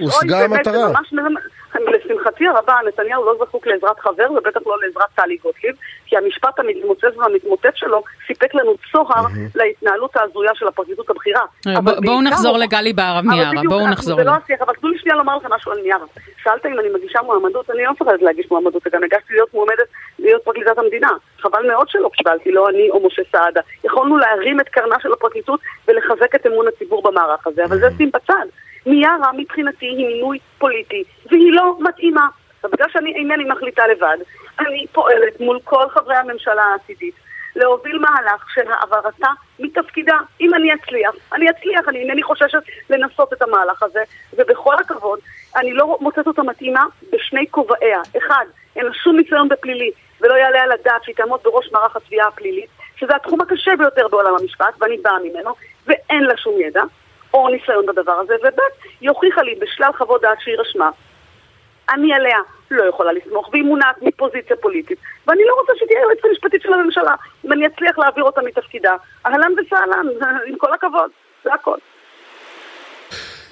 הושגה 0.00 0.44
המטרה. 0.44 0.88
לשמחתי 1.80 2.46
הרבה, 2.46 2.78
נתניהו 2.88 3.24
לא 3.24 3.34
זקוק 3.40 3.66
לעזרת 3.66 4.00
חבר 4.00 4.32
ובטח 4.32 4.60
לא 4.66 4.76
לעזרת 4.82 5.08
טלי 5.14 5.36
גוטליב, 5.36 5.74
כי 6.06 6.16
המשפט 6.16 6.58
המתמוצץ 6.58 7.16
והמתמוטט 7.16 7.76
שלו 7.76 8.02
סיפק 8.26 8.54
לנו 8.54 8.74
צוהר 8.92 9.24
להתנהלות 9.54 10.16
ההזויה 10.16 10.50
של 10.54 10.68
הפרקליטות 10.68 11.10
הבכירה. 11.10 11.44
אה, 11.66 11.80
בואו 11.80 12.22
נחזור 12.22 12.58
לגלי 12.58 12.92
בהרב 12.92 13.24
מיארה, 13.24 13.50
בואו 13.68 13.88
נחזור. 13.88 14.16
זה 14.16 14.24
לא 14.24 14.30
השיח, 14.30 14.62
אבל 14.62 14.74
תנו 14.74 14.88
לי 14.88 14.98
שנייה 14.98 15.16
לומר 15.16 15.36
לך 15.36 15.46
משהו 15.50 15.72
על 15.72 15.82
מיארה. 15.82 16.06
שאלת 16.42 16.66
אם 16.66 16.80
אני 16.80 16.88
מגישה 16.94 17.22
מועמדות, 17.22 17.70
אני 17.70 17.84
לא 17.84 17.92
מפחדת 17.92 18.22
להגיש 18.22 18.50
מועמדות, 18.50 18.82
וגם 18.86 19.04
הגשתי 19.04 19.32
להיות 19.32 19.54
מועמדת 19.54 19.88
להיות 20.18 20.44
פרקליטת 20.44 20.78
המדינה. 20.78 21.10
חבל 21.38 21.66
מאוד 21.66 21.88
שלא 21.88 22.10
קיבלתי, 22.12 22.52
לא 22.52 22.68
אני 22.68 22.90
או 22.90 23.06
משה 23.06 23.22
סעדה. 23.32 23.60
יכולנו 23.84 24.16
להרים 24.18 24.60
את 24.60 24.68
קרנה 24.68 24.96
של 25.02 25.12
הפרקליטות 25.12 25.60
ולחזק 25.88 26.34
את 26.34 26.46
אמון 26.46 26.66
הציבור 26.68 27.02
במערך 27.02 27.46
הזה, 27.46 27.64
אבל 27.64 27.78
זה 27.78 27.88
שים 27.96 28.10
בצד. 28.14 28.46
מיארה 28.86 29.32
מבחינתי 29.36 29.86
היא 29.86 30.06
מינוי 30.06 30.38
פוליטי, 30.58 31.04
והיא 31.30 31.52
לא 31.52 31.76
מתאימה. 31.80 32.26
בגלל 32.72 32.88
שאני 32.92 33.14
אינני 33.14 33.44
מחליטה 33.44 33.86
לבד, 33.86 34.16
אני 34.60 34.86
פועלת 34.92 35.40
מול 35.40 35.58
כל 35.64 35.88
חברי 35.88 36.16
הממשלה 36.16 36.62
העתידית 36.62 37.14
להוביל 37.56 37.98
מהלך 37.98 38.50
של 38.54 38.72
העברתה 38.72 39.28
מתפקידה. 39.58 40.18
אם 40.40 40.54
אני 40.54 40.74
אצליח, 40.74 41.14
אני 41.32 41.50
אצליח, 41.50 41.88
אני 41.88 41.98
אינני 41.98 42.22
חוששת 42.22 42.58
לנסות 42.90 43.32
את 43.32 43.42
המהלך 43.42 43.82
הזה, 43.82 44.02
ובכל 44.32 44.74
הכבוד, 44.80 45.18
אני 45.56 45.72
לא 45.72 45.98
מוצאת 46.00 46.26
אותה 46.26 46.42
מתאימה 46.42 46.84
בשני 47.12 47.46
כובעיה. 47.50 48.00
אחד, 48.18 48.44
אין 48.76 48.86
לה 48.86 48.94
שום 48.94 49.16
ניסיון 49.16 49.48
בפלילי, 49.48 49.90
ולא 50.20 50.34
יעלה 50.34 50.62
על 50.62 50.72
הדעת 50.72 51.04
שהיא 51.04 51.14
תעמוד 51.14 51.40
בראש 51.44 51.72
מערך 51.72 51.96
התביעה 51.96 52.28
הפלילית, 52.28 52.70
שזה 52.96 53.16
התחום 53.16 53.40
הקשה 53.40 53.70
ביותר 53.78 54.08
בעולם 54.08 54.34
המשפט, 54.40 54.74
ואני 54.80 54.96
באה 54.96 55.18
ממנו, 55.24 55.54
ואין 55.86 56.24
לה 56.24 56.36
שום 56.36 56.60
ידע. 56.60 56.82
או 57.36 57.48
ניסיון 57.48 57.86
בדבר 57.86 58.12
הזה, 58.12 58.34
וב' 58.44 58.60
היא 59.00 59.08
הוכיחה 59.08 59.42
לי 59.42 59.54
בשלל 59.54 59.92
חוות 59.98 60.20
דעת 60.20 60.40
שהיא 60.40 60.56
רשמה. 60.58 60.90
אני 61.88 62.14
עליה 62.14 62.38
לא 62.70 62.84
יכולה 62.84 63.12
לסמוך, 63.12 63.48
והיא 63.52 63.64
מונעת 63.64 64.02
מפוזיציה 64.02 64.56
פוליטית. 64.56 64.98
ואני 65.26 65.42
לא 65.44 65.54
רוצה 65.60 65.72
שתהיה 65.76 66.00
היועצת 66.00 66.24
המשפטית 66.24 66.62
של 66.62 66.72
הממשלה, 66.72 67.14
אם 67.44 67.52
אני 67.52 67.66
אצליח 67.66 67.98
להעביר 67.98 68.24
אותה 68.24 68.42
מתפקידה. 68.42 68.96
אהלן 69.26 69.52
וסהלן, 69.58 70.06
עם 70.46 70.56
כל 70.58 70.72
הכבוד, 70.72 71.10
זה 71.44 71.54
הכל. 71.54 71.76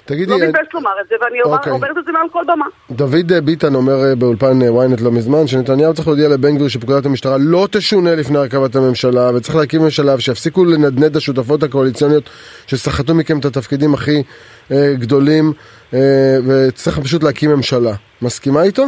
תגידי... 0.05 0.31
לא 0.31 0.37
מתבייש 0.47 0.67
לומר 0.73 0.89
את 1.01 1.07
זה, 1.07 1.15
ואני 1.21 1.41
אוקיי. 1.41 1.71
אומרת 1.71 1.97
את 1.97 2.05
זה 2.05 2.11
מעל 2.11 2.29
כל 2.31 2.43
במה. 2.47 2.65
דוד 2.91 3.33
ביטן 3.45 3.75
אומר 3.75 4.03
אה, 4.03 4.15
באולפן 4.15 4.61
אה, 4.61 4.67
ynet 4.67 5.03
לא 5.03 5.11
מזמן, 5.11 5.47
שנתניהו 5.47 5.93
צריך 5.93 6.07
להודיע 6.07 6.29
לבן 6.29 6.55
גביר 6.55 6.67
שפקודת 6.67 7.05
המשטרה 7.05 7.37
לא 7.39 7.67
תשונה 7.71 8.15
לפני 8.15 8.37
הרכבת 8.37 8.75
הממשלה, 8.75 9.31
וצריך 9.35 9.55
להקים 9.55 9.81
ממשלה, 9.81 10.15
ושיפסיקו 10.15 10.65
לנדנד 10.65 11.15
השותפות 11.15 11.63
הקואליציוניות 11.63 12.29
שסחטו 12.67 13.15
מכם 13.15 13.39
את 13.39 13.45
התפקידים 13.45 13.93
הכי 13.93 14.23
אה, 14.71 14.93
גדולים, 14.99 15.53
אה, 15.93 15.99
וצריך 16.47 16.99
פשוט 16.99 17.23
להקים 17.23 17.49
ממשלה. 17.51 17.91
מסכימה 18.21 18.63
איתו? 18.63 18.83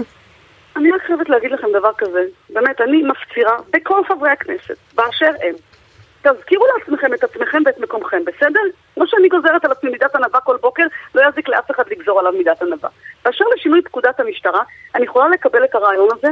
אני 0.75 0.91
רק 0.91 1.01
חייבת 1.07 1.29
להגיד 1.29 1.51
לכם 1.51 1.67
דבר 1.79 1.91
כזה. 1.97 2.19
באמת, 2.49 2.81
אני 2.81 3.03
מפצירה 3.03 3.57
בכל 3.73 4.01
חברי 4.07 4.29
הכנסת, 4.29 4.75
באשר 4.95 5.31
הם. 5.43 5.55
תזכירו 6.21 6.65
לעצמכם 6.77 7.13
את 7.13 7.23
עצמכם 7.23 7.61
ואת 7.65 7.77
מקומכם, 7.79 8.25
בסדר? 8.25 8.59
כמו 8.95 9.07
שאני 9.07 9.27
גוזרת 9.27 9.65
על 9.65 9.71
עצמי 9.71 9.89
מידת 9.89 10.15
ענווה 10.15 10.39
כל 10.39 10.57
בוקר, 10.61 10.83
לא 11.15 11.21
יזיק 11.29 11.49
לאף 11.49 11.71
אחד 11.71 11.83
לגזור 11.91 12.19
עליו 12.19 12.31
מידת 12.31 12.61
ענווה. 12.61 12.89
באשר 13.27 13.45
לשינוי 13.55 13.81
פקודת 13.81 14.19
המשטרה, 14.19 14.61
אני 14.95 15.05
יכולה 15.05 15.27
לקבל 15.29 15.63
את 15.63 15.75
הרעיון 15.75 16.07
הזה, 16.11 16.27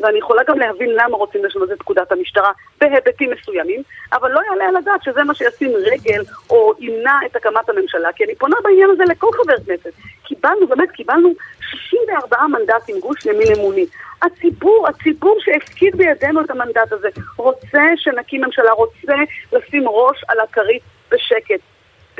ואני 0.00 0.18
יכולה 0.18 0.42
גם 0.48 0.58
להבין 0.58 0.90
למה 0.94 1.16
רוצים 1.16 1.44
לשנות 1.44 1.72
את 1.72 1.78
פקודת 1.78 2.12
המשטרה 2.12 2.52
בהיבטים 2.80 3.30
מסוימים, 3.30 3.82
אבל 4.12 4.32
לא 4.32 4.40
יעלה 4.50 4.64
על 4.68 4.76
הדעת 4.76 5.02
שזה 5.02 5.24
מה 5.24 5.34
שישים 5.34 5.72
רגל 5.76 6.22
או 6.50 6.72
ימנע 6.78 7.18
את 7.26 7.36
הקמת 7.36 7.68
הממשלה, 7.68 8.12
כי 8.12 8.24
אני 8.24 8.34
פונה 8.34 8.56
בעניין 8.64 8.90
הזה 8.90 9.04
לכל 9.04 9.28
חבר 9.32 9.56
כנסת. 9.66 9.92
קיבלנו, 10.24 10.66
באמת 10.66 10.90
קיבלנו 10.90 11.32
64 11.60 12.36
מנדטים, 12.46 13.00
גוש 13.00 13.26
ימין 13.26 13.48
אמוני. 13.58 13.86
הציבור, 14.22 14.88
הציבור 14.88 15.36
שהפקיד 15.40 15.96
בידינו 15.96 16.40
את 16.40 16.50
המנדט 16.50 16.92
הזה, 16.92 17.08
רוצה 17.36 17.82
שנקים 17.96 18.44
ממשלה, 18.44 18.72
רוצה 18.72 19.14
לשים 19.52 19.88
ראש 19.88 20.24
על 20.28 20.40
הכרית 20.40 20.82
בשקט. 21.10 21.60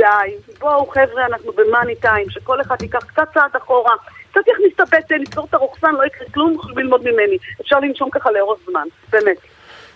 די, 0.00 0.34
בואו 0.60 0.86
חבר'ה, 0.86 1.26
אנחנו 1.26 1.52
במאני 1.52 1.94
טיים, 1.94 2.30
שכל 2.30 2.60
אחד 2.60 2.76
ייקח 2.82 3.04
קצת 3.04 3.28
צעד 3.34 3.56
אחורה, 3.56 3.94
קצת 4.30 4.40
יכניס 4.52 4.72
את 4.74 4.80
הבטן, 4.80 5.14
נסגור 5.20 5.46
את 5.48 5.54
הרוחסן, 5.54 5.92
לא 5.92 6.04
יקרה 6.06 6.28
כלום, 6.34 6.54
יכולים 6.54 6.78
ללמוד 6.78 7.00
ממני. 7.00 7.38
אפשר 7.60 7.80
לנשום 7.80 8.10
ככה 8.10 8.30
לאורך 8.30 8.58
זמן, 8.70 8.86
באמת. 9.12 9.36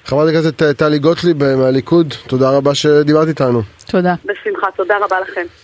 חברת 0.04 0.28
הכנסת 0.28 0.78
טלי 0.78 0.98
גוטליב 0.98 1.44
מהליכוד, 1.56 2.14
תודה 2.28 2.50
רבה 2.50 2.74
שדיברת 2.74 3.28
איתנו. 3.28 3.62
תודה. 3.86 4.14
בשמחה, 4.24 4.66
תודה 4.76 4.98
רבה 4.98 5.20
לכם. 5.20 5.63